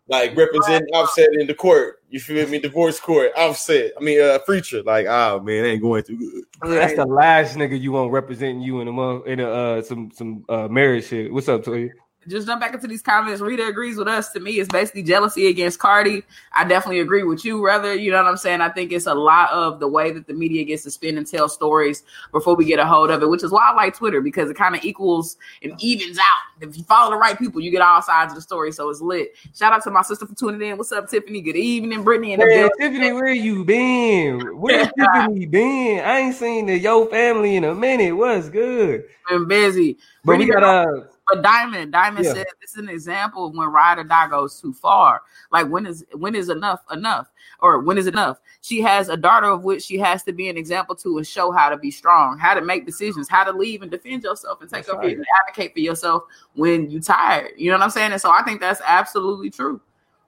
like 0.08 0.34
representing 0.38 0.88
offset 0.94 1.28
in 1.34 1.46
the 1.48 1.54
court. 1.54 2.02
You 2.10 2.22
feel 2.22 2.48
me? 2.48 2.60
Divorce 2.60 3.02
court, 3.02 3.32
offset. 3.36 3.92
I 4.00 4.02
mean, 4.02 4.22
uh, 4.22 4.40
future. 4.46 4.82
Like, 4.82 5.08
oh 5.08 5.42
man, 5.42 5.66
ain't 5.66 5.82
going 5.82 6.04
too 6.04 6.18
good. 6.18 6.44
that's 6.80 6.96
the 6.96 7.06
last 7.06 7.58
nigga 7.58 7.78
you 7.78 7.92
want 7.92 8.14
representing 8.14 8.62
you 8.62 8.80
in 8.80 8.88
a 8.88 8.94
month 8.94 9.28
in 9.28 9.42
a 9.42 9.50
uh, 9.50 9.82
some 9.82 10.10
some 10.14 10.46
uh, 10.48 10.70
marriage 10.70 11.08
shit. 11.08 11.34
What's 11.34 11.50
up, 11.50 11.64
Toya? 11.66 11.90
Just 12.28 12.48
jump 12.48 12.62
back 12.62 12.74
into 12.74 12.88
these 12.88 13.02
comments. 13.02 13.42
Rita 13.42 13.68
agrees 13.68 13.98
with 13.98 14.08
us. 14.08 14.32
To 14.34 14.40
me, 14.40 14.60
it's 14.60 14.70
basically 14.70 15.04
jealousy 15.04 15.48
against 15.48 15.80
Cardi. 15.80 16.24
I 16.54 16.66
definitely 16.66 17.00
agree 17.00 17.24
with 17.24 17.46
you, 17.46 17.64
rather. 17.66 17.94
You 17.96 18.12
know 18.12 18.18
what 18.18 18.30
I'm 18.30 18.38
saying? 18.38 18.62
I 18.62 18.70
think 18.70 18.92
it's 18.92 19.08
a 19.08 19.14
lot 19.14 19.52
of 19.52 19.80
the 19.80 19.88
way 19.88 20.12
that 20.12 20.28
the 20.28 20.34
media 20.34 20.64
gets 20.64 20.84
to 20.84 20.92
spin 20.92 21.18
and 21.18 21.26
tell 21.26 21.50
stories 21.50 22.04
before 22.32 22.56
we 22.56 22.66
get 22.66 22.80
a 22.80 22.86
hold 22.86 23.12
of 23.12 23.22
it, 23.24 23.30
which 23.30 23.44
is 23.44 23.52
why 23.52 23.70
I 23.70 23.74
like 23.74 23.96
Twitter 23.96 24.22
because 24.22 24.50
it 24.50 24.56
kind 24.56 24.76
of 24.76 24.84
equals 24.84 25.38
and 25.64 25.74
evens 25.80 26.18
out. 26.18 26.68
If 26.68 26.78
you 26.78 26.84
follow 26.84 27.12
the 27.12 27.18
right 27.18 27.38
people, 27.38 27.62
you 27.62 27.72
get 27.72 27.82
all 27.82 28.02
sides 28.02 28.32
of 28.32 28.36
the 28.36 28.42
story. 28.42 28.72
So 28.72 28.90
it's 28.90 29.02
lit. 29.02 29.34
Shout 29.56 29.74
out 29.74 29.84
to 29.84 29.92
my 29.92 30.02
sister 30.02 30.26
for 30.26 30.36
tuning 30.36 30.62
in. 30.70 30.78
What's 30.78 30.92
up, 30.92 31.10
Tiffany? 31.10 31.42
Good 31.42 31.56
evening, 31.56 32.04
Brittany. 32.04 32.34
And 32.34 32.42
building. 32.42 32.70
Tiffany, 32.80 33.14
where 33.14 33.28
you 33.28 33.64
been? 33.64 34.60
Where 34.60 34.90
Tiffany 35.00 35.46
been? 35.46 36.04
I 36.04 36.20
ain't 36.20 36.36
seen 36.36 36.66
the 36.66 36.78
Yo 36.78 37.06
family 37.06 37.56
in 37.56 37.64
a 37.64 37.76
minute. 37.76 38.16
What's 38.16 38.50
good? 38.50 39.06
been 39.30 39.48
busy. 39.48 39.98
But 40.24 40.38
we 40.38 40.46
Brittany, 40.46 40.62
got 40.62 40.88
uh 40.88 41.04
But 41.30 41.42
Diamond, 41.42 41.92
Diamond 41.92 42.26
Yeah. 42.26 42.34
said 42.34 42.48
this 42.62 42.72
is 42.72 42.78
an 42.78 42.90
example 42.90 43.48
of 43.48 43.56
when 43.56 43.68
ride 43.68 44.00
or 44.00 44.04
die 44.06 44.28
goes 44.30 44.62
too 44.62 44.72
far. 44.74 45.24
Like 45.52 45.68
when 45.68 45.86
is 45.86 46.06
when 46.14 46.36
is 46.36 46.50
enough 46.50 46.82
enough, 46.92 47.28
or 47.60 47.80
when 47.80 47.98
is 47.98 48.08
enough? 48.08 48.40
She 48.62 48.82
has 48.82 49.10
a 49.10 49.18
daughter 49.18 49.48
of 49.48 49.64
which 49.64 49.84
she 49.84 49.98
has 49.98 50.24
to 50.24 50.32
be 50.32 50.48
an 50.48 50.58
example 50.58 50.96
to 50.96 51.18
and 51.18 51.28
show 51.28 51.52
how 51.52 51.70
to 51.70 51.78
be 51.78 51.92
strong, 51.92 52.38
how 52.38 52.54
to 52.54 52.62
make 52.62 52.86
decisions, 52.86 53.28
how 53.28 53.44
to 53.44 53.52
leave 53.52 53.82
and 53.82 53.92
defend 53.92 54.24
yourself 54.24 54.62
and 54.62 54.70
take 54.70 54.86
That's 54.86 54.90
up 54.96 55.00
right. 55.00 55.18
and 55.18 55.26
advocate 55.42 55.74
for 55.74 55.80
yourself 55.80 56.24
when 56.54 56.90
you 56.90 57.02
tired. 57.02 57.52
You 57.58 57.72
know 57.72 57.78
what 57.78 57.84
I'm 57.84 57.90
saying? 57.90 58.14
And 58.14 58.22
so 58.22 58.32
I 58.32 58.42
think 58.44 58.62
that's 58.62 58.82
absolutely 58.86 59.50
true. 59.50 59.82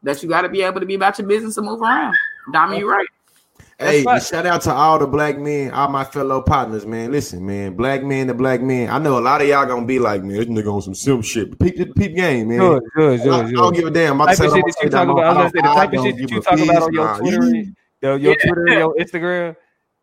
That 0.03 0.22
you 0.24 0.29
got 0.29 0.41
to 0.44 0.50
be 0.50 0.62
able 0.62 0.79
to 0.79 0.86
be 0.86 0.96
about 0.96 1.18
your 1.20 1.27
business 1.27 1.58
and 1.58 1.65
move 1.65 1.82
around. 1.82 2.15
Diamond, 2.53 2.79
you're 2.79 2.89
right. 2.89 3.08
Hey, 3.79 4.03
right. 4.03 4.21
shout 4.21 4.45
out 4.45 4.62
to 4.63 4.74
all 4.74 5.00
the 5.00 5.07
black 5.07 5.39
men, 5.39 5.71
all 5.71 5.88
my 5.88 6.03
fellow 6.03 6.41
partners, 6.41 6.86
man. 6.86 7.13
Listen, 7.13 7.45
man, 7.45 7.75
black 7.75 8.03
men 8.03 8.27
to 8.27 8.33
black 8.33 8.62
men. 8.62 8.89
I 8.89 9.00
know 9.00 9.17
a 9.17 9.21
lot 9.21 9.41
of 9.41 9.48
y'all 9.48 9.65
gonna 9.65 9.86
be 9.86 10.00
like, 10.00 10.21
man, 10.21 10.36
this 10.36 10.48
nigga 10.48 10.74
on 10.74 10.81
some 10.81 10.93
simp 10.93 11.24
shit. 11.24 11.57
Peep, 11.57 11.95
peep 11.95 12.15
game, 12.15 12.50
man. 12.50 12.59
good, 12.59 12.83
good, 12.93 13.21
I, 13.21 13.24
good, 13.24 13.33
I 13.33 13.43
good. 13.43 13.55
don't 13.55 13.75
give 13.75 13.86
a 13.86 13.91
damn. 13.91 14.21
I'm 14.21 14.27
type 14.27 14.39
of 14.39 14.53
shit 14.53 14.65
that 14.65 14.75
you 14.83 14.89
talk 14.89 15.07
about. 15.07 15.24
I 15.24 15.27
was 15.29 15.38
gonna 15.38 15.50
say 15.50 15.62
the 15.62 15.75
type 15.75 15.93
of 15.93 16.03
shit 16.03 16.17
that 16.17 16.29
you 16.29 16.41
talk 16.41 16.59
about 16.59 16.83
on 16.83 16.93
your 16.93 17.17
Twitter, 17.17 17.41
and- 17.41 17.75
your, 18.01 18.17
your 18.17 18.36
Twitter, 18.36 18.67
your 18.67 18.95
Instagram, 18.95 19.55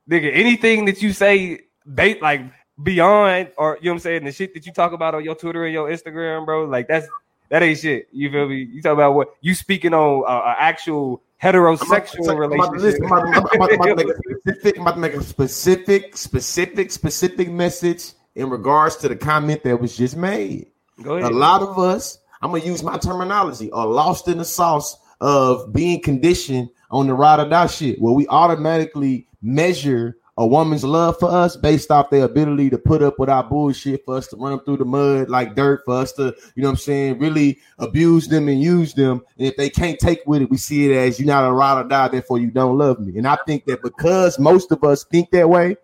nigga. 0.09 0.31
Anything 0.33 0.87
that 0.87 1.03
you 1.03 1.13
say, 1.13 1.61
they 1.85 2.19
like 2.21 2.43
beyond, 2.83 3.51
or 3.59 3.77
you 3.81 3.87
know 3.87 3.93
what 3.93 3.95
I'm 3.97 3.99
saying, 4.01 4.25
the 4.25 4.33
shit 4.33 4.55
that 4.55 4.65
you 4.65 4.73
talk 4.73 4.93
about 4.93 5.15
on 5.15 5.23
your 5.23 5.35
Twitter 5.35 5.67
and 5.67 5.75
your 5.75 5.91
Instagram, 5.91 6.47
bro. 6.47 6.65
Like 6.65 6.89
that's 6.89 7.07
that 7.51 7.63
ain't 7.63 7.79
shit. 7.79 8.09
You 8.11 8.31
feel 8.31 8.49
me? 8.49 8.57
You 8.57 8.81
talk 8.81 8.95
about 8.95 9.15
what 9.15 9.35
you 9.43 9.55
speaking 9.55 9.93
on 9.93 10.25
uh, 10.27 10.55
actual 10.59 11.23
heterosexual 11.43 12.31
I'm 12.31 12.39
relationship. 12.39 13.03
I'm 13.03 13.13
about 13.13 13.51
to- 13.51 13.59
I'm 13.59 13.61
about 13.61 13.67
to- 13.69 13.75
I'm 13.75 13.81
about 13.81 13.87
to 13.89 13.97
make 13.97 14.09
a 14.09 14.15
specific- 14.41 14.77
I'm 14.77 14.83
about 14.83 14.95
to 14.95 15.01
make 15.01 15.15
a 15.15 15.23
specific, 15.23 16.17
specific, 16.17 16.91
specific 16.91 17.51
message 17.51 18.13
in 18.35 18.51
regards 18.51 18.97
to 18.97 19.09
the 19.09 19.17
comment 19.17 19.63
that 19.65 19.81
was 19.81 19.97
just 19.97 20.17
made. 20.17 20.67
Go 21.03 21.19
A 21.19 21.29
lot 21.31 21.63
of 21.63 21.79
us, 21.79 22.19
I'm 22.43 22.51
gonna 22.53 22.65
use 22.65 22.83
my 22.83 22.99
terminology, 22.99 23.71
are 23.73 23.87
lost 23.87 24.29
in 24.29 24.39
the 24.39 24.45
sauce 24.45 24.97
of 25.21 25.73
being 25.73 26.01
conditioned 26.03 26.69
on 26.91 27.07
the 27.07 27.15
ride 27.15 27.41
or 27.41 27.49
die 27.49 27.67
shit, 27.67 28.01
where 28.01 28.13
we 28.15 28.27
automatically 28.29 29.27
measure 29.43 30.17
a 30.39 30.47
woman's 30.47 30.85
love 30.85 31.19
for 31.19 31.31
us 31.31 31.57
based 31.57 31.91
off 31.91 32.11
their 32.11 32.25
ability 32.25 32.69
to 32.71 32.79
put 32.79 33.03
up 33.03 33.19
with 33.19 33.31
our 33.31 33.43
bullshit, 33.43 34.05
for 34.05 34.17
us 34.17 34.27
to 34.29 34.37
run 34.37 34.51
them 34.51 34.61
through 34.61 34.77
the 34.77 34.85
mud 34.85 35.31
like 35.31 35.55
dirt, 35.55 35.83
for 35.85 35.95
us 35.95 36.13
to, 36.13 36.35
you 36.55 36.63
know 36.63 36.69
what 36.69 36.73
I'm 36.73 36.77
saying, 36.77 37.19
really 37.19 37.59
abuse 37.79 38.29
them 38.29 38.49
and 38.49 38.61
use 38.61 38.93
them. 38.93 39.23
And 39.39 39.47
if 39.47 39.57
they 39.57 39.71
can't 39.71 39.99
take 39.99 40.21
with 40.27 40.43
it, 40.43 40.51
we 40.51 40.59
see 40.59 40.91
it 40.91 40.95
as 40.95 41.19
you're 41.19 41.27
not 41.27 41.49
a 41.49 41.53
ride 41.53 41.81
or 41.81 41.89
die, 41.89 42.09
therefore 42.09 42.39
you 42.39 42.51
don't 42.51 42.77
love 42.77 43.01
me. 43.01 43.17
And 43.17 43.27
I 43.27 43.39
think 43.47 43.65
that 43.65 43.83
because 43.83 44.39
most 44.39 44.71
of 44.73 44.85
us 44.85 45.05
think 45.05 45.31
that 45.31 45.49
way, 45.49 45.77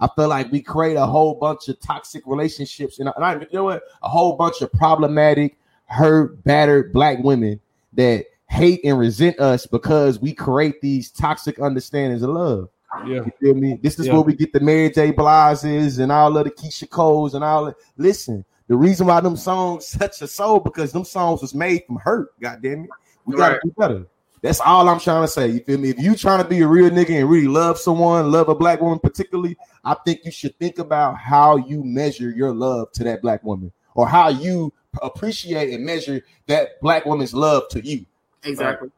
I 0.00 0.08
feel 0.16 0.28
like 0.28 0.50
we 0.50 0.62
create 0.62 0.96
a 0.96 1.06
whole 1.06 1.34
bunch 1.34 1.68
of 1.68 1.78
toxic 1.78 2.26
relationships, 2.26 2.98
and 2.98 3.10
I, 3.10 3.34
you 3.34 3.46
know 3.52 3.64
what, 3.64 3.82
a 4.02 4.08
whole 4.08 4.34
bunch 4.34 4.60
of 4.62 4.72
problematic, 4.72 5.58
hurt, 5.84 6.42
battered 6.42 6.92
black 6.92 7.18
women 7.22 7.60
that 7.92 8.24
hate 8.48 8.80
and 8.82 8.98
resent 8.98 9.38
us 9.38 9.66
because 9.66 10.18
we 10.18 10.32
create 10.32 10.80
these 10.80 11.10
toxic 11.10 11.60
understandings 11.60 12.22
of 12.22 12.30
love. 12.30 12.68
Yeah. 13.06 13.14
You 13.24 13.32
feel 13.40 13.54
me? 13.54 13.78
This 13.82 13.98
is 13.98 14.06
Yeah. 14.06 14.14
where 14.14 14.22
we 14.22 14.34
get 14.34 14.52
the 14.52 14.60
Mary 14.60 14.90
J. 14.90 15.12
Blige's 15.12 15.98
and 15.98 16.10
all 16.10 16.36
of 16.36 16.44
the 16.44 16.50
Keyshia 16.50 16.88
Coles 16.90 17.34
and 17.34 17.44
all. 17.44 17.66
That. 17.66 17.76
Listen, 17.96 18.44
the 18.68 18.76
reason 18.76 19.06
why 19.06 19.20
them 19.20 19.36
songs 19.36 19.90
touch 19.98 20.20
a 20.22 20.26
soul 20.28 20.60
because 20.60 20.92
them 20.92 21.04
songs 21.04 21.40
was 21.40 21.54
made 21.54 21.84
from 21.86 21.96
hurt. 21.96 22.38
God 22.40 22.60
damn 22.62 22.84
it, 22.84 22.90
we 23.24 23.36
gotta 23.36 23.54
Right. 23.54 23.60
do 23.64 23.74
better. 23.78 24.06
That's 24.42 24.60
all 24.60 24.88
I'm 24.88 24.98
trying 24.98 25.22
to 25.22 25.28
say. 25.28 25.48
You 25.48 25.60
feel 25.60 25.76
me? 25.78 25.90
If 25.90 25.98
you 25.98 26.16
trying 26.16 26.42
to 26.42 26.48
be 26.48 26.60
a 26.62 26.66
real 26.66 26.88
nigga 26.88 27.10
and 27.20 27.28
really 27.28 27.46
love 27.46 27.78
someone, 27.78 28.32
love 28.32 28.48
a 28.48 28.54
black 28.54 28.80
woman 28.80 28.98
particularly, 28.98 29.56
I 29.84 29.94
think 30.06 30.20
you 30.24 30.30
should 30.30 30.58
think 30.58 30.78
about 30.78 31.18
how 31.18 31.56
you 31.58 31.84
measure 31.84 32.30
your 32.30 32.52
love 32.54 32.90
to 32.92 33.04
that 33.04 33.20
black 33.20 33.44
woman, 33.44 33.70
or 33.94 34.08
how 34.08 34.28
you 34.30 34.72
appreciate 35.02 35.74
and 35.74 35.84
measure 35.84 36.22
that 36.46 36.80
black 36.80 37.04
woman's 37.04 37.34
love 37.34 37.68
to 37.68 37.86
you. 37.86 38.06
Exactly. 38.42 38.88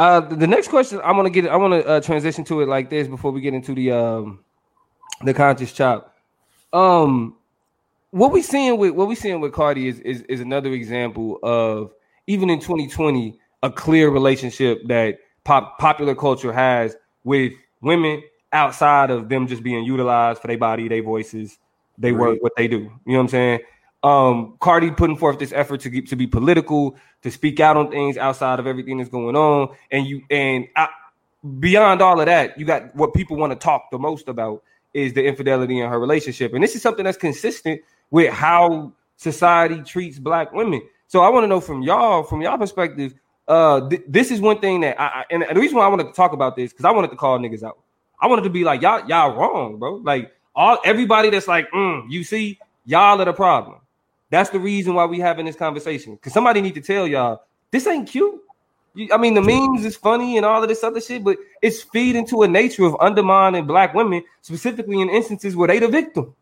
Uh, 0.00 0.18
the 0.18 0.46
next 0.46 0.68
question 0.68 0.98
I 1.04 1.12
want 1.12 1.26
to 1.26 1.30
get, 1.30 1.46
I 1.50 1.56
want 1.56 1.74
to 1.74 1.86
uh, 1.86 2.00
transition 2.00 2.42
to 2.44 2.62
it 2.62 2.68
like 2.68 2.88
this 2.88 3.06
before 3.06 3.32
we 3.32 3.42
get 3.42 3.52
into 3.52 3.74
the 3.74 3.92
um, 3.92 4.42
the 5.24 5.34
conscious 5.34 5.74
chop. 5.74 6.16
Um, 6.72 7.36
what 8.10 8.32
we 8.32 8.40
seeing 8.40 8.78
with 8.78 8.92
what 8.92 9.08
we 9.08 9.14
seeing 9.14 9.42
with 9.42 9.52
Cardi 9.52 9.88
is 9.88 10.00
is 10.00 10.22
is 10.22 10.40
another 10.40 10.72
example 10.72 11.38
of 11.42 11.92
even 12.26 12.48
in 12.48 12.60
2020 12.60 13.38
a 13.62 13.70
clear 13.70 14.08
relationship 14.08 14.80
that 14.86 15.18
pop 15.44 15.78
popular 15.78 16.14
culture 16.14 16.50
has 16.50 16.96
with 17.24 17.52
women 17.82 18.22
outside 18.54 19.10
of 19.10 19.28
them 19.28 19.46
just 19.46 19.62
being 19.62 19.84
utilized 19.84 20.40
for 20.40 20.46
their 20.46 20.56
body, 20.56 20.88
their 20.88 21.02
voices, 21.02 21.58
they 21.98 22.12
work, 22.12 22.42
what 22.42 22.52
they 22.56 22.68
do. 22.68 22.78
You 22.78 23.12
know 23.12 23.18
what 23.18 23.20
I'm 23.24 23.28
saying? 23.28 23.60
Um, 24.02 24.56
Cardi 24.60 24.90
putting 24.90 25.16
forth 25.16 25.38
this 25.38 25.52
effort 25.52 25.80
to 25.80 25.90
get 25.90 26.08
to 26.08 26.16
be 26.16 26.26
political, 26.26 26.96
to 27.22 27.30
speak 27.30 27.60
out 27.60 27.76
on 27.76 27.90
things 27.90 28.16
outside 28.16 28.58
of 28.58 28.66
everything 28.66 28.98
that's 28.98 29.10
going 29.10 29.36
on, 29.36 29.74
and 29.90 30.06
you 30.06 30.22
and 30.30 30.66
I, 30.74 30.88
beyond 31.58 32.00
all 32.00 32.18
of 32.18 32.26
that, 32.26 32.58
you 32.58 32.64
got 32.64 32.94
what 32.96 33.12
people 33.12 33.36
want 33.36 33.52
to 33.52 33.58
talk 33.58 33.90
the 33.90 33.98
most 33.98 34.28
about 34.28 34.62
is 34.94 35.12
the 35.12 35.24
infidelity 35.24 35.80
in 35.80 35.88
her 35.88 36.00
relationship, 36.00 36.54
and 36.54 36.62
this 36.64 36.74
is 36.74 36.82
something 36.82 37.04
that's 37.04 37.18
consistent 37.18 37.82
with 38.10 38.32
how 38.32 38.92
society 39.16 39.82
treats 39.82 40.18
black 40.18 40.52
women. 40.52 40.80
So 41.06 41.20
I 41.20 41.28
want 41.28 41.44
to 41.44 41.48
know 41.48 41.60
from 41.60 41.82
y'all, 41.82 42.22
from 42.22 42.40
y'all 42.40 42.56
perspective, 42.56 43.14
uh, 43.48 43.88
th- 43.88 44.02
this 44.06 44.30
is 44.30 44.40
one 44.40 44.60
thing 44.60 44.80
that 44.80 44.98
I, 45.00 45.06
I 45.06 45.24
and 45.30 45.44
the 45.50 45.60
reason 45.60 45.76
why 45.76 45.84
I 45.84 45.88
wanted 45.88 46.04
to 46.04 46.12
talk 46.12 46.32
about 46.32 46.56
this 46.56 46.72
because 46.72 46.84
I 46.84 46.90
wanted 46.90 47.10
to 47.10 47.16
call 47.16 47.38
niggas 47.38 47.62
out. 47.62 47.78
I 48.20 48.28
wanted 48.28 48.42
to 48.42 48.50
be 48.50 48.64
like 48.64 48.80
y'all, 48.80 49.06
y'all 49.08 49.34
wrong, 49.34 49.78
bro. 49.78 49.96
Like 49.96 50.32
all 50.54 50.78
everybody 50.84 51.30
that's 51.30 51.48
like, 51.48 51.70
mm, 51.70 52.04
you 52.08 52.22
see, 52.22 52.58
y'all 52.84 53.20
are 53.20 53.24
the 53.24 53.32
problem. 53.32 53.78
That's 54.30 54.50
the 54.50 54.60
reason 54.60 54.94
why 54.94 55.04
we 55.06 55.18
having 55.18 55.46
this 55.46 55.56
conversation. 55.56 56.14
Because 56.14 56.32
somebody 56.32 56.60
need 56.60 56.74
to 56.74 56.80
tell 56.80 57.06
y'all 57.06 57.42
this 57.70 57.86
ain't 57.86 58.08
cute. 58.08 58.40
You, 58.94 59.08
I 59.12 59.16
mean, 59.16 59.34
the 59.34 59.42
memes 59.42 59.84
is 59.84 59.96
funny 59.96 60.36
and 60.36 60.46
all 60.46 60.62
of 60.62 60.68
this 60.68 60.82
other 60.82 61.00
shit, 61.00 61.22
but 61.22 61.36
it's 61.62 61.82
feeding 61.82 62.26
to 62.28 62.42
a 62.42 62.48
nature 62.48 62.84
of 62.84 62.96
undermining 63.00 63.66
black 63.66 63.94
women, 63.94 64.24
specifically 64.40 65.00
in 65.00 65.10
instances 65.10 65.54
where 65.54 65.68
they 65.68 65.78
the 65.78 65.88
victim. 65.88 66.34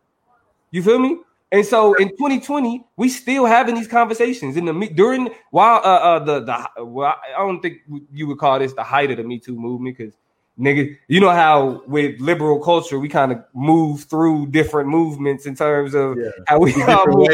You 0.71 0.83
feel 0.83 0.99
me? 0.99 1.19
And 1.51 1.65
so 1.65 1.95
in 1.95 2.11
2020, 2.11 2.85
we 2.97 3.09
still 3.09 3.47
having 3.47 3.75
these 3.75 3.89
conversations 3.89 4.57
in 4.57 4.67
the 4.67 4.93
during 4.95 5.31
while 5.51 5.81
uh, 5.83 5.99
uh 5.99 6.19
the 6.19 6.41
the 6.41 6.85
well, 6.85 7.15
I 7.35 7.39
don't 7.39 7.61
think 7.61 7.79
you 8.13 8.27
would 8.27 8.39
call 8.39 8.59
this 8.59 8.75
the 8.75 8.83
height 8.83 9.11
of 9.11 9.17
the 9.17 9.25
Me 9.25 9.39
Too 9.39 9.59
movement 9.59 9.97
because 9.97 10.15
nigga, 10.59 10.97
you 11.09 11.21
know 11.21 11.31
how 11.31 11.83
with 11.87 12.21
liberal 12.21 12.59
culture 12.61 12.99
we 12.99 13.09
kind 13.09 13.33
of 13.33 13.43
move 13.55 14.05
through 14.05 14.47
different 14.49 14.89
movements 14.89 15.47
in 15.47 15.55
terms 15.55 15.95
of 15.95 16.17
Yeah. 16.19 16.31
how 16.47 16.59
we 16.59 16.73
all 16.83 17.07
move. 17.07 17.29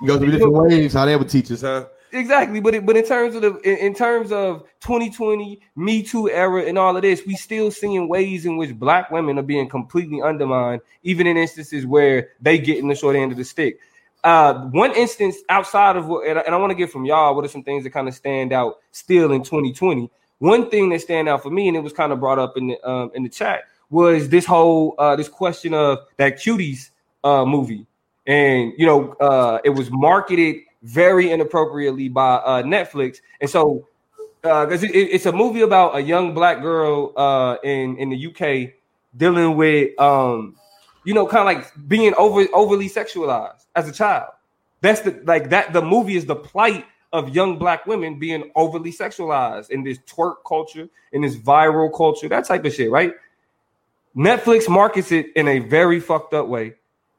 You 0.00 0.06
go 0.06 0.18
through 0.18 0.30
different 0.30 0.54
waves. 0.54 0.94
How 0.94 1.04
they 1.06 1.16
would 1.16 1.28
teach 1.28 1.50
us, 1.50 1.62
huh? 1.62 1.86
Exactly, 2.12 2.60
but 2.60 2.74
it, 2.76 2.86
but 2.86 2.96
in 2.96 3.04
terms 3.04 3.34
of 3.34 3.42
the 3.42 3.56
in, 3.64 3.76
in 3.78 3.94
terms 3.94 4.30
of 4.30 4.62
2020 4.80 5.60
Me 5.74 6.00
Too 6.02 6.30
era 6.30 6.62
and 6.62 6.78
all 6.78 6.94
of 6.96 7.02
this, 7.02 7.22
we 7.26 7.34
still 7.34 7.72
seeing 7.72 8.08
ways 8.08 8.46
in 8.46 8.56
which 8.56 8.72
black 8.78 9.10
women 9.10 9.36
are 9.36 9.42
being 9.42 9.68
completely 9.68 10.22
undermined, 10.22 10.80
even 11.02 11.26
in 11.26 11.36
instances 11.36 11.84
where 11.84 12.28
they 12.40 12.56
get 12.58 12.78
in 12.78 12.86
the 12.86 12.94
short 12.94 13.16
end 13.16 13.32
of 13.32 13.38
the 13.38 13.44
stick. 13.44 13.78
uh, 14.22 14.54
one 14.66 14.92
instance 14.94 15.36
outside 15.48 15.96
of 15.96 16.06
what, 16.06 16.26
and 16.26 16.38
I, 16.38 16.42
and 16.42 16.54
I 16.54 16.58
want 16.58 16.70
to 16.70 16.76
get 16.76 16.90
from 16.90 17.04
y'all, 17.04 17.34
what 17.34 17.44
are 17.44 17.48
some 17.48 17.64
things 17.64 17.82
that 17.84 17.90
kind 17.90 18.06
of 18.08 18.14
stand 18.14 18.52
out 18.52 18.76
still 18.92 19.32
in 19.32 19.42
2020? 19.42 20.08
One 20.44 20.68
thing 20.68 20.90
that 20.90 21.00
stand 21.00 21.26
out 21.26 21.42
for 21.42 21.48
me, 21.48 21.68
and 21.68 21.76
it 21.76 21.82
was 21.82 21.94
kind 21.94 22.12
of 22.12 22.20
brought 22.20 22.38
up 22.38 22.58
in 22.58 22.66
the 22.66 22.86
um, 22.86 23.10
in 23.14 23.22
the 23.22 23.30
chat, 23.30 23.62
was 23.88 24.28
this 24.28 24.44
whole 24.44 24.94
uh, 24.98 25.16
this 25.16 25.26
question 25.26 25.72
of 25.72 26.00
that 26.18 26.36
cuties 26.36 26.90
uh, 27.24 27.46
movie, 27.46 27.86
and 28.26 28.74
you 28.76 28.84
know, 28.84 29.14
uh, 29.20 29.58
it 29.64 29.70
was 29.70 29.90
marketed 29.90 30.56
very 30.82 31.30
inappropriately 31.30 32.10
by 32.10 32.34
uh, 32.34 32.62
Netflix, 32.62 33.22
and 33.40 33.48
so 33.48 33.88
because 34.42 34.82
it, 34.82 34.94
it's 34.94 35.24
a 35.24 35.32
movie 35.32 35.62
about 35.62 35.96
a 35.96 36.02
young 36.02 36.34
black 36.34 36.60
girl 36.60 37.14
uh, 37.16 37.56
in 37.64 37.96
in 37.96 38.10
the 38.10 38.26
UK 38.26 38.74
dealing 39.16 39.56
with 39.56 39.98
um, 39.98 40.56
you 41.04 41.14
know, 41.14 41.26
kind 41.26 41.48
of 41.48 41.56
like 41.56 41.88
being 41.88 42.12
over 42.18 42.46
overly 42.52 42.90
sexualized 42.90 43.64
as 43.76 43.88
a 43.88 43.92
child. 43.92 44.28
That's 44.82 45.00
the 45.00 45.22
like 45.24 45.48
that. 45.48 45.72
The 45.72 45.80
movie 45.80 46.16
is 46.16 46.26
the 46.26 46.36
plight 46.36 46.84
of 47.14 47.32
young 47.32 47.56
black 47.56 47.86
women 47.86 48.18
being 48.18 48.50
overly 48.56 48.92
sexualized 48.92 49.70
in 49.70 49.84
this 49.84 49.98
twerk 50.00 50.34
culture, 50.46 50.88
in 51.12 51.22
this 51.22 51.36
viral 51.36 51.96
culture, 51.96 52.28
that 52.28 52.44
type 52.44 52.64
of 52.64 52.74
shit, 52.74 52.90
right? 52.90 53.14
Netflix 54.16 54.68
markets 54.68 55.12
it 55.12 55.28
in 55.36 55.46
a 55.46 55.60
very 55.60 56.00
fucked 56.00 56.34
up 56.34 56.48
way. 56.48 56.74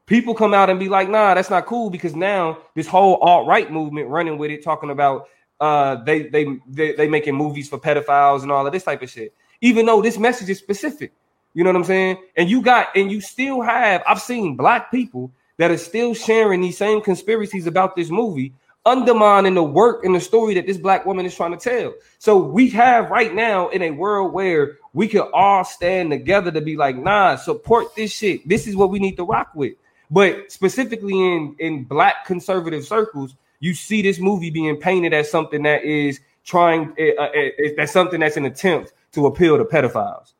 People 0.05 0.35
come 0.35 0.53
out 0.53 0.69
and 0.69 0.79
be 0.79 0.89
like, 0.89 1.09
nah, 1.09 1.33
that's 1.33 1.49
not 1.49 1.65
cool 1.65 1.89
because 1.89 2.13
now 2.13 2.57
this 2.75 2.87
whole 2.87 3.15
alt-right 3.15 3.71
movement 3.71 4.09
running 4.09 4.37
with 4.37 4.51
it, 4.51 4.63
talking 4.63 4.91
about 4.91 5.29
uh 5.61 5.95
they 6.03 6.23
they 6.23 6.45
they, 6.67 6.91
they 6.91 7.07
making 7.07 7.33
movies 7.33 7.69
for 7.69 7.79
pedophiles 7.79 8.43
and 8.43 8.51
all 8.51 8.67
of 8.67 8.73
this 8.73 8.83
type 8.83 9.01
of 9.01 9.09
shit. 9.09 9.33
Even 9.61 9.85
though 9.85 10.01
this 10.01 10.17
message 10.17 10.49
is 10.49 10.59
specific. 10.59 11.13
You 11.53 11.63
know 11.63 11.69
what 11.69 11.77
I'm 11.77 11.85
saying? 11.85 12.17
And 12.35 12.49
you 12.49 12.61
got 12.61 12.89
and 12.97 13.09
you 13.09 13.21
still 13.21 13.61
have 13.61 14.03
I've 14.05 14.21
seen 14.21 14.57
black 14.57 14.91
people 14.91 15.31
that 15.55 15.71
are 15.71 15.77
still 15.77 16.13
sharing 16.13 16.59
these 16.59 16.77
same 16.77 16.99
conspiracies 16.99 17.65
about 17.65 17.95
this 17.95 18.09
movie 18.09 18.51
undermining 18.85 19.55
the 19.55 19.63
work 19.63 20.05
and 20.05 20.13
the 20.13 20.19
story 20.19 20.53
that 20.53 20.67
this 20.67 20.77
black 20.77 21.05
woman 21.05 21.25
is 21.25 21.35
trying 21.35 21.57
to 21.57 21.57
tell. 21.57 21.93
So 22.19 22.37
we 22.37 22.69
have 22.69 23.09
right 23.09 23.33
now 23.33 23.69
in 23.69 23.81
a 23.81 23.91
world 23.91 24.33
where 24.33 24.77
we 24.93 25.07
can 25.07 25.23
all 25.33 25.63
stand 25.63 26.11
together 26.11 26.51
to 26.51 26.61
be 26.61 26.75
like, 26.75 26.95
nah, 26.95 27.35
support 27.35 27.95
this 27.95 28.11
shit. 28.11 28.47
This 28.47 28.67
is 28.67 28.75
what 28.75 28.91
we 28.91 28.99
need 28.99 29.17
to 29.17 29.23
rock 29.23 29.51
with. 29.55 29.73
But 30.11 30.51
specifically 30.51 31.13
in 31.13 31.55
in 31.59 31.83
black 31.83 32.25
conservative 32.25 32.85
circles, 32.85 33.35
you 33.59 33.73
see 33.73 34.01
this 34.01 34.19
movie 34.19 34.51
being 34.51 34.77
painted 34.77 35.13
as 35.13 35.31
something 35.31 35.63
that 35.63 35.83
is 35.83 36.19
trying 36.43 36.93
uh, 36.99 37.21
uh, 37.21 37.29
that's 37.75 37.91
something 37.91 38.19
that's 38.19 38.37
an 38.37 38.45
attempt 38.45 38.93
to 39.13 39.25
appeal 39.25 39.57
to 39.57 39.65
pedophiles. 39.65 40.33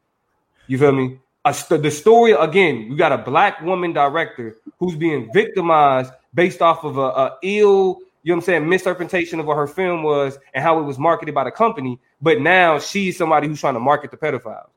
You 0.68 0.78
feel 0.78 0.92
me? 0.92 1.20
St- 1.52 1.82
the 1.82 1.92
story 1.92 2.32
again, 2.32 2.88
you 2.90 2.96
got 2.96 3.12
a 3.12 3.18
black 3.18 3.62
woman 3.62 3.94
director 3.94 4.56
who's 4.80 4.96
being 4.96 5.32
victimized 5.34 6.12
based 6.34 6.62
off 6.62 6.84
of 6.84 6.98
a, 6.98 7.02
a 7.02 7.38
ill 7.42 8.00
you 8.26 8.32
know 8.32 8.38
what 8.38 8.44
I'm 8.44 8.46
saying, 8.46 8.70
misinterpretation 8.70 9.40
of 9.40 9.46
what 9.46 9.56
her 9.56 9.68
film 9.68 10.02
was 10.02 10.40
and 10.56 10.64
how 10.64 10.80
it 10.80 10.82
was 10.82 10.98
marketed 10.98 11.36
by 11.36 11.44
the 11.44 11.52
company. 11.52 12.00
But 12.24 12.42
now 12.42 12.80
she's 12.80 13.20
somebody 13.20 13.48
who's 13.48 13.60
trying 13.60 13.76
to 13.76 13.80
market 13.80 14.10
the 14.10 14.18
pedophiles. 14.18 14.70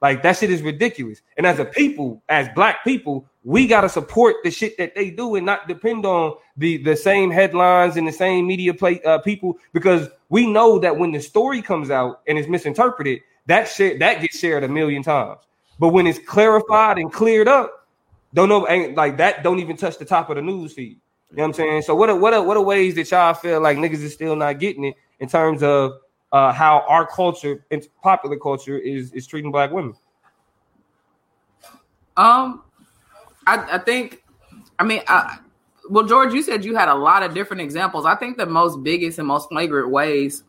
Like 0.00 0.22
that 0.22 0.36
shit 0.36 0.50
is 0.50 0.62
ridiculous. 0.62 1.20
And 1.36 1.48
as 1.48 1.58
a 1.58 1.64
people, 1.64 2.22
as 2.28 2.48
black 2.54 2.84
people, 2.84 3.26
we 3.42 3.66
gotta 3.66 3.88
support 3.88 4.36
the 4.44 4.52
shit 4.52 4.78
that 4.78 4.94
they 4.94 5.10
do 5.10 5.34
and 5.34 5.44
not 5.44 5.66
depend 5.66 6.06
on 6.06 6.36
the 6.56 6.76
the 6.76 6.94
same 6.94 7.28
headlines 7.28 7.96
and 7.96 8.06
the 8.06 8.12
same 8.12 8.46
media 8.46 8.72
play 8.72 9.02
uh, 9.02 9.18
people 9.18 9.58
because 9.72 10.08
we 10.28 10.46
know 10.46 10.78
that 10.78 10.96
when 10.96 11.10
the 11.10 11.20
story 11.20 11.60
comes 11.60 11.90
out 11.90 12.20
and 12.28 12.38
is 12.38 12.46
misinterpreted, 12.46 13.20
that 13.46 13.66
shit 13.66 13.98
that 13.98 14.20
gets 14.20 14.38
shared 14.38 14.62
a 14.62 14.68
million 14.68 15.02
times. 15.02 15.40
But 15.80 15.88
when 15.88 16.06
it's 16.06 16.20
clarified 16.20 16.98
and 16.98 17.12
cleared 17.12 17.48
up, 17.48 17.88
don't 18.32 18.48
know 18.48 18.68
ain't 18.68 18.94
like 18.94 19.16
that. 19.16 19.42
Don't 19.42 19.58
even 19.58 19.76
touch 19.76 19.98
the 19.98 20.04
top 20.04 20.30
of 20.30 20.36
the 20.36 20.42
news 20.42 20.72
feed. 20.72 21.00
You 21.30 21.38
know 21.38 21.42
what 21.42 21.48
I'm 21.48 21.52
saying? 21.54 21.82
So 21.82 21.94
what 21.94 22.08
are, 22.08 22.16
what 22.16 22.34
are, 22.34 22.42
what 22.42 22.56
are 22.56 22.62
ways 22.62 22.94
that 22.94 23.10
y'all 23.10 23.34
feel 23.34 23.60
like 23.60 23.78
niggas 23.78 24.02
is 24.02 24.12
still 24.12 24.36
not 24.36 24.58
getting 24.58 24.84
it 24.84 24.94
in 25.20 25.28
terms 25.28 25.62
of 25.62 25.92
uh, 26.32 26.52
how 26.52 26.84
our 26.88 27.06
culture 27.06 27.64
and 27.70 27.86
popular 28.02 28.36
culture 28.36 28.78
is 28.78 29.12
is 29.12 29.26
treating 29.26 29.50
black 29.50 29.72
women? 29.72 29.94
Um, 32.16 32.62
I, 33.46 33.74
I 33.74 33.78
think, 33.78 34.22
I 34.78 34.84
mean, 34.84 35.02
I, 35.08 35.38
well, 35.90 36.06
George, 36.06 36.32
you 36.32 36.42
said 36.42 36.64
you 36.64 36.74
had 36.74 36.88
a 36.88 36.94
lot 36.94 37.22
of 37.22 37.34
different 37.34 37.60
examples. 37.62 38.06
I 38.06 38.14
think 38.14 38.38
the 38.38 38.46
most 38.46 38.82
biggest 38.82 39.18
and 39.18 39.28
most 39.28 39.48
flagrant 39.48 39.90
ways 39.90 40.42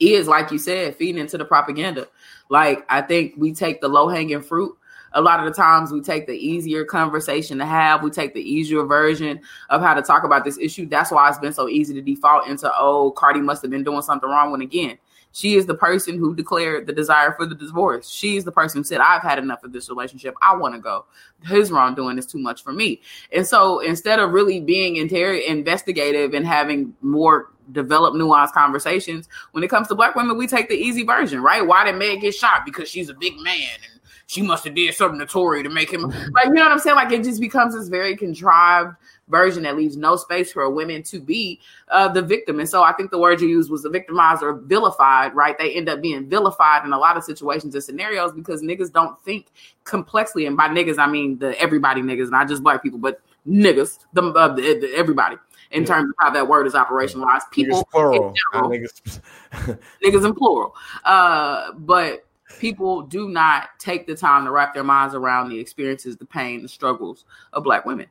is, 0.00 0.26
like 0.26 0.50
you 0.50 0.58
said, 0.58 0.96
feeding 0.96 1.20
into 1.20 1.38
the 1.38 1.44
propaganda. 1.44 2.08
Like 2.48 2.84
I 2.88 3.02
think 3.02 3.34
we 3.36 3.52
take 3.52 3.80
the 3.80 3.88
low 3.88 4.08
hanging 4.08 4.42
fruit 4.42 4.76
a 5.16 5.20
lot 5.20 5.40
of 5.40 5.46
the 5.46 5.52
times 5.52 5.90
we 5.90 6.00
take 6.00 6.26
the 6.26 6.34
easier 6.36 6.84
conversation 6.84 7.58
to 7.58 7.66
have 7.66 8.02
we 8.02 8.10
take 8.10 8.34
the 8.34 8.40
easier 8.40 8.84
version 8.84 9.40
of 9.70 9.80
how 9.80 9.94
to 9.94 10.02
talk 10.02 10.24
about 10.24 10.44
this 10.44 10.58
issue 10.58 10.86
that's 10.86 11.10
why 11.10 11.28
it's 11.28 11.38
been 11.38 11.52
so 11.52 11.68
easy 11.68 11.94
to 11.94 12.02
default 12.02 12.46
into 12.46 12.70
oh 12.78 13.10
cardi 13.12 13.40
must 13.40 13.62
have 13.62 13.70
been 13.70 13.84
doing 13.84 14.02
something 14.02 14.28
wrong 14.28 14.52
when 14.52 14.60
again 14.60 14.98
she 15.36 15.56
is 15.56 15.66
the 15.66 15.74
person 15.74 16.16
who 16.16 16.34
declared 16.34 16.86
the 16.86 16.94
desire 16.94 17.34
for 17.34 17.44
the 17.44 17.54
divorce. 17.54 18.08
She 18.08 18.38
is 18.38 18.44
the 18.44 18.52
person 18.52 18.80
who 18.80 18.84
said, 18.84 19.00
I've 19.00 19.20
had 19.20 19.38
enough 19.38 19.64
of 19.64 19.72
this 19.74 19.90
relationship. 19.90 20.34
I 20.40 20.56
want 20.56 20.74
to 20.74 20.80
go. 20.80 21.04
His 21.44 21.70
wrongdoing 21.70 22.16
is 22.16 22.24
too 22.24 22.38
much 22.38 22.62
for 22.62 22.72
me. 22.72 23.02
And 23.30 23.46
so 23.46 23.80
instead 23.80 24.18
of 24.18 24.30
really 24.30 24.60
being 24.60 24.96
inter- 24.96 25.34
investigative 25.34 26.32
and 26.32 26.46
having 26.46 26.94
more 27.02 27.50
developed, 27.72 28.16
nuanced 28.16 28.52
conversations, 28.52 29.28
when 29.52 29.62
it 29.62 29.68
comes 29.68 29.88
to 29.88 29.94
black 29.94 30.14
women, 30.14 30.38
we 30.38 30.46
take 30.46 30.70
the 30.70 30.74
easy 30.74 31.02
version, 31.02 31.42
right? 31.42 31.66
Why 31.66 31.84
did 31.84 31.96
Meg 31.96 32.22
get 32.22 32.34
shot? 32.34 32.64
Because 32.64 32.88
she's 32.88 33.10
a 33.10 33.14
big 33.14 33.38
man 33.38 33.76
and 33.92 34.00
she 34.26 34.42
must 34.42 34.64
have 34.64 34.74
did 34.74 34.92
something 34.94 35.20
to 35.20 35.26
Tory 35.26 35.62
to 35.62 35.68
make 35.68 35.92
him 35.92 36.02
like 36.02 36.46
you 36.46 36.52
know 36.54 36.64
what 36.64 36.72
I'm 36.72 36.78
saying? 36.78 36.96
Like 36.96 37.12
it 37.12 37.22
just 37.22 37.40
becomes 37.40 37.74
this 37.74 37.88
very 37.88 38.16
contrived 38.16 38.96
version 39.28 39.62
that 39.64 39.76
leaves 39.76 39.96
no 39.96 40.16
space 40.16 40.52
for 40.52 40.62
a 40.62 40.70
women 40.70 41.02
to 41.04 41.20
be 41.20 41.60
uh, 41.88 42.08
the 42.08 42.22
victim. 42.22 42.60
And 42.60 42.68
so 42.68 42.82
I 42.82 42.92
think 42.92 43.10
the 43.10 43.18
word 43.18 43.40
you 43.40 43.48
used 43.48 43.70
was 43.70 43.82
the 43.82 43.90
victimized 43.90 44.42
or 44.42 44.54
vilified, 44.54 45.34
right? 45.34 45.56
They 45.58 45.74
end 45.74 45.88
up 45.88 46.00
being 46.00 46.28
vilified 46.28 46.84
in 46.84 46.92
a 46.92 46.98
lot 46.98 47.16
of 47.16 47.24
situations 47.24 47.74
and 47.74 47.82
scenarios 47.82 48.32
because 48.32 48.62
niggas 48.62 48.92
don't 48.92 49.20
think 49.22 49.46
complexly. 49.84 50.46
And 50.46 50.56
by 50.56 50.68
niggas, 50.68 50.98
I 50.98 51.06
mean 51.06 51.38
the 51.38 51.58
everybody 51.60 52.02
niggas, 52.02 52.30
not 52.30 52.48
just 52.48 52.62
black 52.62 52.82
people, 52.82 52.98
but 52.98 53.20
niggas, 53.46 53.98
the, 54.12 54.22
uh, 54.22 54.54
the, 54.54 54.62
the 54.80 54.92
everybody 54.94 55.36
in 55.70 55.82
yeah. 55.82 55.88
terms 55.88 56.10
of 56.10 56.14
how 56.18 56.30
that 56.30 56.48
word 56.48 56.66
is 56.66 56.74
operationalized. 56.74 57.50
People 57.50 57.82
niggas 57.82 57.90
plural, 57.90 58.28
in 58.28 58.34
general, 58.52 58.70
niggas. 58.70 59.20
niggas 60.04 60.26
in 60.26 60.34
plural. 60.34 60.74
Uh, 61.04 61.72
but 61.72 62.25
people 62.58 63.02
do 63.02 63.28
not 63.28 63.68
take 63.78 64.06
the 64.06 64.14
time 64.14 64.44
to 64.44 64.50
wrap 64.50 64.74
their 64.74 64.84
minds 64.84 65.14
around 65.14 65.48
the 65.48 65.58
experiences, 65.58 66.16
the 66.16 66.24
pain, 66.24 66.62
the 66.62 66.68
struggles 66.68 67.24
of 67.52 67.64
black 67.64 67.84
women. 67.84 68.06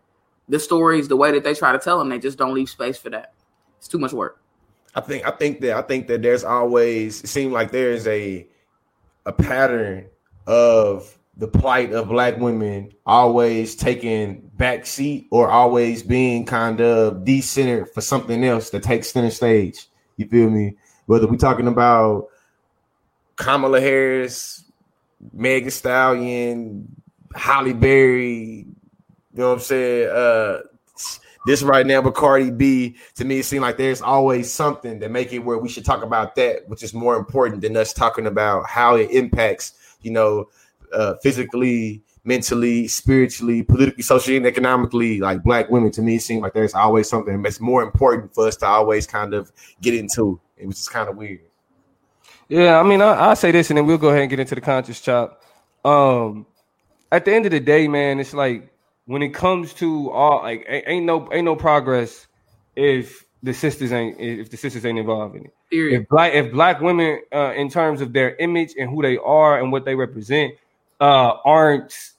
The 0.47 0.59
stories, 0.59 1.07
the 1.07 1.15
way 1.15 1.31
that 1.31 1.43
they 1.43 1.55
try 1.55 1.71
to 1.71 1.79
tell 1.79 1.97
them, 1.97 2.09
they 2.09 2.19
just 2.19 2.37
don't 2.37 2.53
leave 2.53 2.69
space 2.69 2.97
for 2.97 3.09
that. 3.09 3.33
It's 3.77 3.87
too 3.87 3.97
much 3.97 4.13
work. 4.13 4.39
I 4.93 5.01
think 5.01 5.27
I 5.27 5.31
think 5.31 5.59
that 5.61 5.75
I 5.75 5.81
think 5.81 6.07
that 6.07 6.21
there's 6.21 6.43
always 6.43 7.23
it 7.23 7.27
seems 7.27 7.51
like 7.51 7.71
there's 7.71 8.07
a 8.07 8.47
a 9.25 9.33
pattern 9.33 10.07
of 10.47 11.17
the 11.37 11.47
plight 11.47 11.91
of 11.91 12.07
black 12.07 12.37
women 12.37 12.91
always 13.05 13.75
taking 13.75 14.49
back 14.55 14.85
seat 14.85 15.27
or 15.31 15.49
always 15.49 16.01
being 16.01 16.45
kind 16.45 16.79
of 16.79 17.25
decentered 17.25 17.93
for 17.93 17.99
something 17.99 18.43
else 18.45 18.69
that 18.69 18.83
takes 18.83 19.11
center 19.11 19.31
stage. 19.31 19.87
You 20.15 20.27
feel 20.27 20.49
me? 20.49 20.77
Whether 21.07 21.27
we're 21.27 21.35
talking 21.35 21.67
about 21.67 22.27
Kamala 23.35 23.81
Harris, 23.81 24.63
Megan 25.33 25.71
Stallion, 25.71 26.87
Halle 27.35 27.73
Berry, 27.73 28.65
you 28.65 28.75
know 29.33 29.49
what 29.49 29.55
I'm 29.55 29.59
saying? 29.59 30.09
Uh 30.09 30.59
this 31.45 31.61
right 31.61 31.85
now 31.85 32.01
with 32.01 32.15
Cardi 32.15 32.49
B, 32.49 32.95
to 33.15 33.23
me, 33.23 33.39
it 33.39 33.45
seems 33.45 33.61
like 33.61 33.77
there's 33.77 34.01
always 34.01 34.51
something 34.51 34.99
to 34.99 35.09
make 35.09 35.31
it 35.31 35.39
where 35.39 35.59
we 35.59 35.69
should 35.69 35.85
talk 35.85 36.03
about 36.03 36.35
that, 36.35 36.67
which 36.67 36.81
is 36.81 36.93
more 36.93 37.15
important 37.15 37.61
than 37.61 37.77
us 37.77 37.93
talking 37.93 38.25
about 38.25 38.67
how 38.67 38.95
it 38.95 39.11
impacts, 39.11 39.73
you 40.01 40.09
know, 40.09 40.49
uh, 40.91 41.13
physically, 41.21 42.01
mentally, 42.23 42.87
spiritually, 42.87 43.61
politically, 43.61 44.01
socially, 44.01 44.37
and 44.37 44.47
economically, 44.47 45.19
like 45.19 45.43
black 45.43 45.69
women. 45.69 45.91
To 45.91 46.01
me, 46.01 46.15
it 46.15 46.23
seems 46.23 46.41
like 46.41 46.53
there's 46.53 46.73
always 46.73 47.07
something 47.07 47.41
that's 47.43 47.61
more 47.61 47.83
important 47.83 48.33
for 48.33 48.47
us 48.47 48.57
to 48.57 48.65
always 48.65 49.05
kind 49.05 49.35
of 49.35 49.51
get 49.81 49.93
into, 49.93 50.39
which 50.57 50.79
is 50.79 50.89
kind 50.89 51.07
of 51.07 51.15
weird. 51.15 51.41
Yeah, 52.49 52.79
I 52.79 52.83
mean, 52.83 53.01
I, 53.01 53.31
I 53.31 53.33
say 53.33 53.51
this, 53.51 53.69
and 53.69 53.77
then 53.77 53.85
we'll 53.85 53.97
go 53.97 54.09
ahead 54.09 54.21
and 54.21 54.29
get 54.29 54.39
into 54.39 54.55
the 54.55 54.61
conscious 54.61 55.01
chop. 55.01 55.41
Um, 55.83 56.45
at 57.11 57.25
the 57.25 57.33
end 57.33 57.45
of 57.45 57.51
the 57.51 57.59
day, 57.59 57.87
man, 57.87 58.19
it's 58.19 58.33
like 58.33 58.71
when 59.05 59.21
it 59.21 59.29
comes 59.29 59.73
to 59.75 60.11
all 60.11 60.41
like 60.43 60.65
ain't 60.67 61.05
no 61.05 61.29
ain't 61.31 61.45
no 61.45 61.55
progress 61.55 62.27
if 62.75 63.25
the 63.43 63.53
sisters 63.53 63.91
ain't 63.91 64.19
if 64.19 64.49
the 64.49 64.57
sisters 64.57 64.85
ain't 64.85 64.99
involved 64.99 65.35
in 65.35 65.45
it. 65.45 65.53
Period. 65.69 66.01
If 66.01 66.09
black 66.09 66.33
if 66.33 66.51
black 66.51 66.81
women 66.81 67.21
uh, 67.33 67.53
in 67.55 67.69
terms 67.69 68.01
of 68.01 68.13
their 68.13 68.35
image 68.37 68.73
and 68.77 68.89
who 68.89 69.01
they 69.01 69.17
are 69.17 69.59
and 69.59 69.71
what 69.71 69.85
they 69.85 69.95
represent 69.95 70.55
uh, 70.99 71.33
aren't 71.45 72.11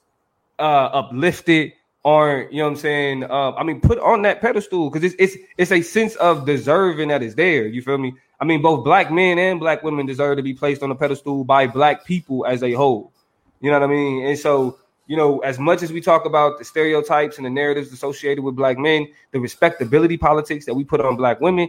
uh, 0.58 0.62
uplifted, 0.92 1.72
aren't 2.04 2.52
you 2.52 2.58
know 2.58 2.64
what 2.64 2.70
I'm 2.70 2.76
saying? 2.76 3.24
Uh, 3.24 3.52
I 3.52 3.64
mean, 3.64 3.80
put 3.80 3.98
on 3.98 4.22
that 4.22 4.40
pedestal 4.40 4.90
because 4.90 5.04
it's 5.12 5.16
it's 5.18 5.36
it's 5.58 5.72
a 5.72 5.82
sense 5.82 6.14
of 6.16 6.46
deserving 6.46 7.08
that 7.08 7.22
is 7.22 7.34
there. 7.34 7.66
You 7.66 7.82
feel 7.82 7.98
me? 7.98 8.14
I 8.40 8.44
mean, 8.44 8.62
both 8.62 8.84
black 8.84 9.10
men 9.10 9.38
and 9.38 9.58
black 9.58 9.82
women 9.82 10.06
deserve 10.06 10.36
to 10.36 10.42
be 10.42 10.54
placed 10.54 10.82
on 10.82 10.90
a 10.90 10.94
pedestal 10.94 11.44
by 11.44 11.66
black 11.66 12.04
people 12.04 12.44
as 12.46 12.62
a 12.62 12.72
whole. 12.72 13.12
You 13.60 13.70
know 13.70 13.80
what 13.80 13.90
I 13.90 13.92
mean? 13.92 14.26
And 14.26 14.38
so 14.38 14.78
you 15.06 15.16
know, 15.16 15.38
as 15.40 15.58
much 15.58 15.82
as 15.82 15.92
we 15.92 16.00
talk 16.00 16.24
about 16.24 16.58
the 16.58 16.64
stereotypes 16.64 17.36
and 17.36 17.46
the 17.46 17.50
narratives 17.50 17.92
associated 17.92 18.42
with 18.42 18.56
black 18.56 18.76
men, 18.76 19.06
the 19.30 19.38
respectability 19.38 20.16
politics 20.16 20.66
that 20.66 20.74
we 20.74 20.84
put 20.84 21.00
on 21.00 21.16
black 21.16 21.40
women 21.40 21.68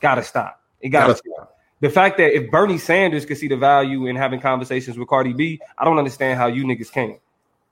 gotta 0.00 0.22
stop. 0.22 0.62
It 0.80 0.88
gotta, 0.88 1.12
gotta 1.12 1.18
stop. 1.18 1.56
The 1.80 1.90
fact 1.90 2.16
that 2.16 2.34
if 2.34 2.50
Bernie 2.50 2.78
Sanders 2.78 3.24
could 3.24 3.36
see 3.36 3.48
the 3.48 3.56
value 3.56 4.06
in 4.06 4.16
having 4.16 4.40
conversations 4.40 4.98
with 4.98 5.08
Cardi 5.08 5.32
B, 5.32 5.60
I 5.76 5.84
don't 5.84 5.98
understand 5.98 6.38
how 6.38 6.46
you 6.46 6.64
niggas 6.64 6.90
can't. 6.90 7.20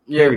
Yeah. 0.07 0.31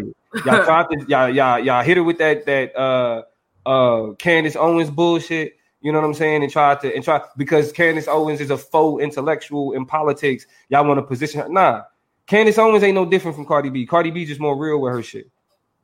Y'all 0.45 0.63
tried 0.63 0.87
to 0.91 1.05
y'all 1.07 1.29
y'all 1.29 1.59
y'all 1.59 1.83
hit 1.83 1.97
her 1.97 2.03
with 2.03 2.17
that 2.17 2.45
that 2.45 2.75
uh 2.75 3.23
uh 3.65 4.13
Candace 4.13 4.55
Owens 4.55 4.89
bullshit. 4.89 5.57
You 5.81 5.91
know 5.91 5.99
what 5.99 6.07
I'm 6.07 6.13
saying? 6.13 6.43
And 6.43 6.51
try 6.51 6.75
to 6.75 6.93
and 6.93 7.03
try 7.03 7.21
because 7.37 7.71
Candace 7.71 8.07
Owens 8.07 8.41
is 8.41 8.49
a 8.49 8.57
faux 8.57 9.01
intellectual 9.01 9.73
in 9.73 9.85
politics. 9.85 10.45
Y'all 10.69 10.85
want 10.85 10.97
to 10.97 11.03
position 11.03 11.41
her. 11.41 11.49
Nah, 11.49 11.83
Candace 12.27 12.57
Owens 12.57 12.83
ain't 12.83 12.95
no 12.95 13.05
different 13.05 13.35
from 13.35 13.45
Cardi 13.45 13.69
B. 13.69 13.85
Cardi 13.85 14.11
B 14.11 14.25
just 14.25 14.41
more 14.41 14.57
real 14.57 14.79
with 14.79 14.93
her 14.93 15.01
shit. 15.01 15.29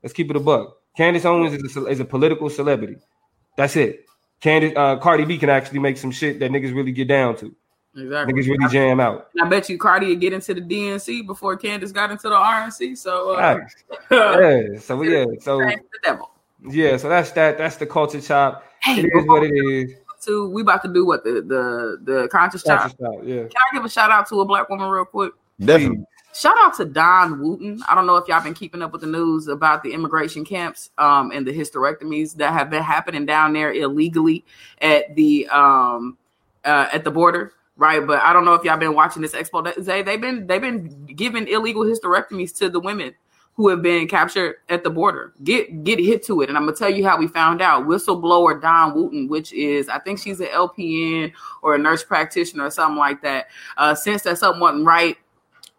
Let's 0.03 0.13
keep 0.13 0.29
it 0.29 0.35
a 0.35 0.39
buck. 0.39 0.77
Candace 0.97 1.25
Owens 1.25 1.53
is 1.53 1.77
a, 1.77 1.85
is 1.87 1.99
a 1.99 2.05
political 2.05 2.49
celebrity. 2.49 2.97
That's 3.57 3.75
it. 3.75 4.05
Candace 4.41 4.73
uh, 4.75 4.97
Cardi 4.97 5.25
B 5.25 5.37
can 5.37 5.49
actually 5.49 5.79
make 5.79 5.97
some 5.97 6.11
shit 6.11 6.39
that 6.39 6.51
niggas 6.51 6.75
really 6.75 6.91
get 6.91 7.07
down 7.07 7.37
to. 7.37 7.55
Exactly. 7.97 8.33
Niggas 8.33 8.47
really 8.47 8.71
jam 8.71 8.99
out. 8.99 9.29
I 9.41 9.47
bet 9.47 9.69
you 9.69 9.77
Cardi 9.77 10.07
would 10.07 10.19
get 10.19 10.33
into 10.33 10.53
the 10.53 10.61
DNC 10.61 11.25
before 11.25 11.55
Candace 11.55 11.93
got 11.93 12.11
into 12.11 12.27
the 12.27 12.35
RNC. 12.35 12.97
So 12.97 13.35
uh, 13.35 13.59
yeah, 14.11 14.79
so 14.79 15.01
yeah, 15.01 15.25
so 15.39 15.59
the 15.59 15.79
devil. 16.03 16.29
Yeah, 16.67 16.97
so 16.97 17.07
that's 17.07 17.31
that. 17.31 17.57
That's 17.57 17.77
the 17.77 17.85
culture 17.85 18.19
chop. 18.19 18.65
Hey, 18.85 18.99
it 18.99 19.05
is 19.05 19.25
what 19.25 19.43
it 19.43 19.51
is. 19.51 19.93
To 20.25 20.47
we 20.49 20.61
about 20.61 20.83
to 20.83 20.93
do 20.93 21.05
what 21.05 21.23
the 21.23 21.41
the 21.41 21.99
the 22.03 22.27
conscious, 22.27 22.61
conscious 22.61 22.93
chop. 22.93 23.13
chop. 23.13 23.23
Yeah. 23.23 23.41
Can 23.41 23.49
I 23.49 23.75
give 23.75 23.83
a 23.83 23.89
shout 23.89 24.11
out 24.11 24.29
to 24.29 24.41
a 24.41 24.45
black 24.45 24.69
woman 24.69 24.87
real 24.87 25.05
quick? 25.05 25.33
Definitely. 25.59 26.05
Shout 26.35 26.55
out 26.59 26.75
to 26.75 26.85
Dawn 26.85 27.41
Wooten. 27.41 27.81
I 27.87 27.95
don't 27.95 28.05
know 28.05 28.17
if 28.17 28.27
y'all 28.27 28.43
been 28.43 28.53
keeping 28.53 28.81
up 28.81 28.91
with 28.91 29.01
the 29.01 29.07
news 29.07 29.47
about 29.47 29.83
the 29.83 29.93
immigration 29.93 30.45
camps 30.45 30.91
um, 30.97 31.31
and 31.31 31.47
the 31.47 31.51
hysterectomies 31.51 32.35
that 32.35 32.53
have 32.53 32.69
been 32.69 32.83
happening 32.83 33.25
down 33.25 33.53
there 33.53 33.73
illegally 33.73 34.43
at 34.81 35.15
the 35.15 35.47
um, 35.47 36.17
uh, 36.63 36.89
at 36.93 37.03
the 37.03 37.11
border 37.11 37.53
right? 37.77 38.05
But 38.05 38.21
I 38.21 38.33
don't 38.33 38.45
know 38.45 38.53
if 38.53 38.63
y'all 38.63 38.77
been 38.77 38.93
watching 38.93 39.21
this 39.21 39.33
expo. 39.33 39.83
They 39.83 40.01
they've 40.01 40.21
been 40.21 40.47
they've 40.47 40.61
been 40.61 41.05
giving 41.07 41.47
illegal 41.47 41.83
hysterectomies 41.83 42.55
to 42.59 42.69
the 42.69 42.79
women 42.79 43.13
who 43.55 43.69
have 43.69 43.81
been 43.81 44.07
captured 44.07 44.57
at 44.69 44.83
the 44.83 44.89
border. 44.89 45.33
Get 45.43 45.83
get 45.83 45.99
hit 45.99 46.23
to 46.25 46.41
it, 46.41 46.49
and 46.49 46.57
I'm 46.57 46.65
gonna 46.65 46.77
tell 46.77 46.89
you 46.89 47.05
how 47.05 47.17
we 47.17 47.27
found 47.27 47.61
out. 47.61 47.85
Whistleblower 47.85 48.61
Dawn 48.61 48.93
Wooten, 48.93 49.27
which 49.27 49.53
is 49.53 49.89
I 49.89 49.99
think 49.99 50.19
she's 50.19 50.39
an 50.39 50.47
LPN 50.47 51.31
or 51.61 51.75
a 51.75 51.77
nurse 51.77 52.03
practitioner 52.03 52.65
or 52.65 52.71
something 52.71 52.97
like 52.97 53.21
that. 53.21 53.47
Uh, 53.77 53.95
since 53.95 54.23
that 54.23 54.37
something 54.37 54.61
wasn't 54.61 54.85
right 54.85 55.17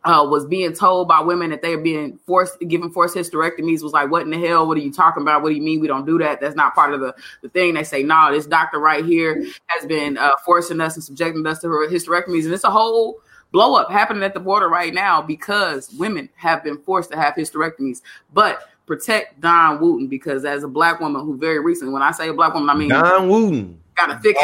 uh, 0.07 0.25
was 0.25 0.47
being 0.47 0.73
told 0.73 1.09
by 1.09 1.21
women 1.21 1.51
that 1.51 1.63
they're 1.63 1.79
being 1.79 2.17
forced 2.27 2.59
given 2.69 2.91
forced 2.91 3.17
hysterectomies 3.17 3.83
was 3.83 3.93
like, 3.93 4.09
what 4.09 4.23
in 4.23 4.31
the 4.31 4.39
hell? 4.39 4.67
What 4.67 4.79
are 4.79 4.81
you 4.81 4.93
talking 4.93 5.23
about? 5.23 5.43
What 5.43 5.49
do 5.49 5.57
you 5.57 5.63
mean 5.63 5.81
we 5.81 5.89
don't 5.89 6.07
do 6.07 6.17
that? 6.19 6.41
That's 6.41 6.55
not 6.55 6.77
part 6.77 6.95
of 6.95 7.01
the, 7.01 7.13
the 7.43 7.49
thing. 7.49 7.75
They 7.75 7.83
say, 7.83 8.03
no, 8.03 8.15
nah, 8.15 8.31
this 8.31 8.47
doctor 8.47 8.79
right 8.79 9.05
here 9.05 9.45
has 9.67 9.85
been 9.85 10.17
uh, 10.17 10.31
forcing 10.45 10.81
us 10.81 10.95
and 10.95 11.03
subjecting 11.03 11.45
us 11.45 11.59
to 11.61 11.69
her 11.69 11.89
hysterectomies. 11.89 12.45
And 12.45 12.55
it's 12.55 12.63
a 12.63 12.71
whole 12.71 13.21
blow 13.57 13.75
up 13.75 13.91
happening 13.91 14.23
at 14.23 14.35
the 14.35 14.41
border 14.41 14.69
right 14.69 14.93
now 14.93 15.23
because 15.23 15.91
women 15.95 16.29
have 16.37 16.63
been 16.63 16.77
forced 16.77 17.11
to 17.11 17.17
have 17.17 17.33
hysterectomies. 17.33 18.03
But 18.35 18.69
protect 18.85 19.41
Dawn 19.41 19.81
Wooten 19.81 20.09
because 20.09 20.45
as 20.45 20.63
a 20.63 20.69
black 20.69 21.01
woman 21.01 21.23
who 21.23 21.39
very 21.39 21.59
recently, 21.59 21.95
when 21.95 22.03
I 22.03 22.11
say 22.11 22.29
a 22.29 22.35
black 22.35 22.53
woman, 22.53 22.69
I 22.69 22.75
mean 22.75 22.91
Dawn 22.91 23.31
Wooten 23.31 23.81
got 23.97 24.11
a 24.11 24.19
thick 24.19 24.37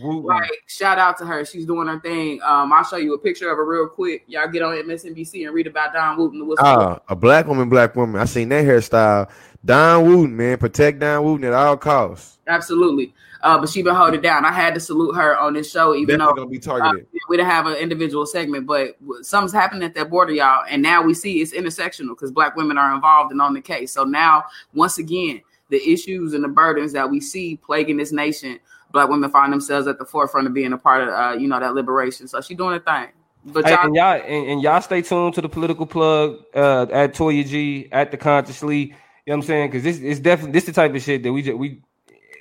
Right. 0.00 0.50
Shout 0.66 0.98
out 0.98 1.18
to 1.18 1.26
her. 1.26 1.44
She's 1.44 1.66
doing 1.66 1.86
her 1.86 2.00
thing. 2.00 2.40
Um, 2.42 2.72
I'll 2.72 2.84
show 2.84 2.96
you 2.96 3.14
a 3.14 3.18
picture 3.18 3.50
of 3.50 3.58
her 3.58 3.64
real 3.64 3.88
quick. 3.88 4.24
Y'all 4.26 4.48
get 4.48 4.62
on 4.62 4.74
MSNBC 4.74 5.44
and 5.44 5.54
read 5.54 5.66
about 5.66 5.92
Dawn 5.92 6.16
Wooten. 6.16 6.54
Ah, 6.58 6.98
a 7.08 7.16
black 7.16 7.46
woman, 7.46 7.68
black 7.68 7.94
woman. 7.94 8.20
I 8.20 8.24
seen 8.24 8.48
that 8.50 8.64
hairstyle. 8.64 9.30
Dawn 9.64 10.06
Wooten, 10.06 10.36
man. 10.36 10.56
Protect 10.56 10.98
Dawn 10.98 11.24
Wooten 11.24 11.44
at 11.44 11.52
all 11.52 11.76
costs. 11.76 12.38
Absolutely. 12.46 13.12
Uh, 13.42 13.58
but 13.58 13.68
she 13.68 13.82
been 13.82 13.94
holding 13.94 14.20
down. 14.20 14.44
I 14.44 14.52
had 14.52 14.72
to 14.74 14.80
salute 14.80 15.14
her 15.14 15.36
on 15.36 15.52
this 15.52 15.70
show, 15.70 15.94
even 15.94 16.18
Definitely 16.18 16.26
though 16.26 16.36
gonna 16.36 16.50
be 16.50 16.58
targeted. 16.58 17.06
Uh, 17.06 17.18
we 17.28 17.36
didn't 17.36 17.50
have 17.50 17.66
an 17.66 17.74
individual 17.74 18.24
segment, 18.24 18.66
but 18.66 18.96
something's 19.22 19.52
happening 19.52 19.82
at 19.82 19.94
that 19.94 20.10
border, 20.10 20.32
y'all. 20.32 20.64
And 20.68 20.80
now 20.80 21.02
we 21.02 21.12
see 21.12 21.42
it's 21.42 21.52
intersectional 21.52 22.10
because 22.10 22.30
black 22.30 22.56
women 22.56 22.78
are 22.78 22.94
involved 22.94 23.32
and 23.32 23.42
on 23.42 23.52
the 23.52 23.60
case. 23.60 23.92
So 23.92 24.04
now, 24.04 24.44
once 24.74 24.98
again, 24.98 25.42
the 25.70 25.82
issues 25.90 26.34
and 26.34 26.44
the 26.44 26.48
burdens 26.48 26.92
that 26.92 27.10
we 27.10 27.20
see 27.20 27.56
plaguing 27.56 27.96
this 27.96 28.12
nation 28.12 28.60
black 28.92 29.08
women 29.08 29.30
find 29.30 29.52
themselves 29.52 29.86
at 29.86 29.98
the 29.98 30.04
forefront 30.04 30.46
of 30.46 30.54
being 30.54 30.72
a 30.72 30.78
part 30.78 31.02
of 31.02 31.08
uh, 31.08 31.36
you 31.38 31.48
know 31.48 31.58
that 31.58 31.74
liberation. 31.74 32.28
So 32.28 32.40
she 32.40 32.54
doing 32.54 32.76
a 32.76 32.80
thing. 32.80 33.08
But 33.44 33.66
y'all, 33.68 33.86
and 33.86 33.94
y'all 33.94 34.20
and, 34.24 34.50
and, 34.50 34.62
y'all 34.62 34.80
stay 34.80 35.02
tuned 35.02 35.34
to 35.34 35.40
the 35.40 35.48
political 35.48 35.86
plug 35.86 36.38
uh, 36.54 36.86
at 36.92 37.14
Toya 37.14 37.44
G 37.46 37.88
at 37.90 38.10
the 38.10 38.16
consciously. 38.16 38.78
You 38.78 38.86
know 38.88 38.94
what 39.24 39.34
I'm 39.36 39.42
saying? 39.42 39.70
Because 39.70 39.82
this 39.82 39.98
is 39.98 40.20
definitely 40.20 40.52
this 40.52 40.64
the 40.64 40.72
type 40.72 40.94
of 40.94 41.02
shit 41.02 41.22
that 41.24 41.32
we 41.32 41.42
just 41.42 41.58
we 41.58 41.80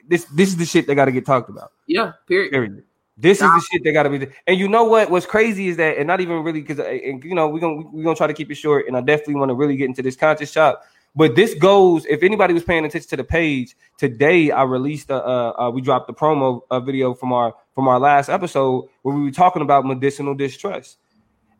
this 0.07 0.25
this 0.25 0.49
is 0.49 0.57
the 0.57 0.65
shit 0.65 0.87
that 0.87 0.95
got 0.95 1.05
to 1.05 1.11
get 1.11 1.25
talked 1.25 1.49
about. 1.49 1.71
Yeah. 1.87 2.13
Period. 2.27 2.51
period. 2.51 2.83
This 3.17 3.39
is 3.39 3.49
the 3.49 3.63
shit 3.71 3.83
that 3.83 3.91
got 3.91 4.03
to 4.03 4.09
be. 4.09 4.27
And 4.47 4.59
you 4.59 4.67
know 4.67 4.85
what? 4.85 5.11
What's 5.11 5.27
crazy 5.27 5.67
is 5.67 5.77
that, 5.77 5.97
and 5.97 6.07
not 6.07 6.21
even 6.21 6.43
really 6.43 6.61
because, 6.61 6.79
and 6.79 7.23
you 7.23 7.35
know, 7.35 7.47
we're 7.49 7.59
gonna 7.59 7.83
we're 7.91 8.03
gonna 8.03 8.15
try 8.15 8.25
to 8.25 8.33
keep 8.33 8.49
it 8.49 8.55
short. 8.55 8.87
And 8.87 8.97
I 8.97 9.01
definitely 9.01 9.35
want 9.35 9.49
to 9.49 9.53
really 9.53 9.75
get 9.75 9.85
into 9.85 10.01
this 10.01 10.15
conscious 10.15 10.51
chop 10.51 10.83
but 11.15 11.35
this 11.35 11.53
goes. 11.53 12.05
If 12.05 12.23
anybody 12.23 12.53
was 12.53 12.63
paying 12.63 12.85
attention 12.85 13.09
to 13.09 13.17
the 13.17 13.23
page 13.23 13.75
today, 13.97 14.51
I 14.51 14.63
released 14.63 15.09
a. 15.09 15.15
Uh, 15.15 15.53
uh, 15.57 15.71
we 15.71 15.81
dropped 15.81 16.07
the 16.07 16.13
promo 16.13 16.61
uh, 16.69 16.79
video 16.79 17.13
from 17.13 17.33
our 17.33 17.53
from 17.75 17.87
our 17.87 17.99
last 17.99 18.29
episode 18.29 18.87
where 19.01 19.15
we 19.15 19.23
were 19.23 19.31
talking 19.31 19.61
about 19.61 19.85
medicinal 19.85 20.33
distress, 20.33 20.97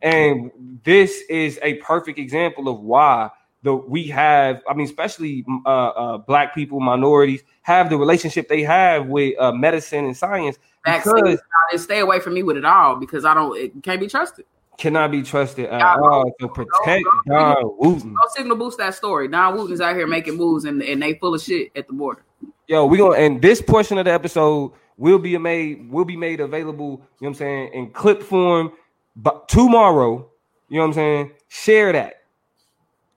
and 0.00 0.50
this 0.84 1.22
is 1.28 1.58
a 1.62 1.74
perfect 1.74 2.18
example 2.18 2.68
of 2.68 2.80
why 2.80 3.30
the 3.62 3.74
we 3.74 4.06
have. 4.08 4.62
I 4.66 4.72
mean, 4.72 4.86
especially 4.86 5.44
uh, 5.66 5.68
uh, 5.68 6.18
black 6.18 6.54
people, 6.54 6.80
minorities 6.80 7.42
have 7.62 7.90
the 7.90 7.98
relationship 7.98 8.48
they 8.48 8.62
have 8.62 9.06
with 9.06 9.38
uh, 9.38 9.52
medicine 9.52 10.06
and 10.06 10.16
science. 10.16 10.58
Because 10.84 11.38
stay 11.76 12.00
away 12.00 12.20
from 12.20 12.34
me 12.34 12.42
with 12.42 12.56
it 12.56 12.64
all 12.64 12.96
because 12.96 13.24
I 13.26 13.34
don't. 13.34 13.56
It 13.56 13.82
can't 13.82 14.00
be 14.00 14.08
trusted 14.08 14.46
cannot 14.82 15.12
be 15.12 15.22
trusted 15.22 15.66
at 15.66 15.96
all 15.98 16.24
to 16.40 16.48
protect 16.48 17.04
Dawn 17.28 17.56
Wooten. 17.78 18.12
Go 18.14 18.22
signal 18.34 18.56
boost 18.56 18.78
that 18.78 18.96
story. 18.96 19.28
Dawn 19.28 19.54
Wooten 19.54 19.72
is 19.72 19.80
out 19.80 19.94
here 19.94 20.08
making 20.08 20.36
moves 20.36 20.64
and, 20.64 20.82
and 20.82 21.00
they 21.00 21.14
full 21.14 21.34
of 21.34 21.40
shit 21.40 21.70
at 21.76 21.86
the 21.86 21.92
border. 21.92 22.24
Yo, 22.66 22.84
we 22.86 22.98
gonna 22.98 23.14
and 23.14 23.40
this 23.40 23.62
portion 23.62 23.96
of 23.98 24.06
the 24.06 24.12
episode 24.12 24.72
will 24.96 25.20
be 25.20 25.38
made 25.38 25.88
will 25.88 26.04
be 26.04 26.16
made 26.16 26.40
available, 26.40 26.90
you 26.90 26.96
know 26.96 27.00
what 27.20 27.28
I'm 27.28 27.34
saying, 27.34 27.70
in 27.72 27.90
clip 27.92 28.24
form 28.24 28.72
but 29.14 29.48
tomorrow. 29.48 30.28
You 30.68 30.78
know 30.78 30.82
what 30.82 30.88
I'm 30.88 30.94
saying? 30.94 31.30
Share 31.48 31.92
that. 31.92 32.24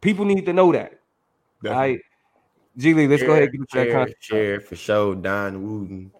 People 0.02 0.26
need 0.26 0.46
to 0.46 0.54
know 0.54 0.72
that. 0.72 1.00
Definitely. 1.64 1.70
All 1.70 1.76
right. 1.76 2.00
G 2.78 2.94
Lee, 2.94 3.08
let's 3.08 3.22
share, 3.22 3.28
go 3.28 3.34
ahead 3.34 3.50
and 3.50 3.60
get 3.60 3.72
share, 3.72 4.06
that 4.06 4.16
Share 4.20 4.60
for 4.62 4.76
sure, 4.76 5.16
Dawn 5.16 5.64
Wooten. 5.64 6.12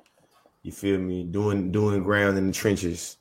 You 0.64 0.72
feel 0.72 0.98
me? 0.98 1.24
Doing 1.24 1.72
doing 1.72 2.02
ground 2.02 2.40
in 2.40 2.48
the 2.48 2.54
trenches. 2.54 3.18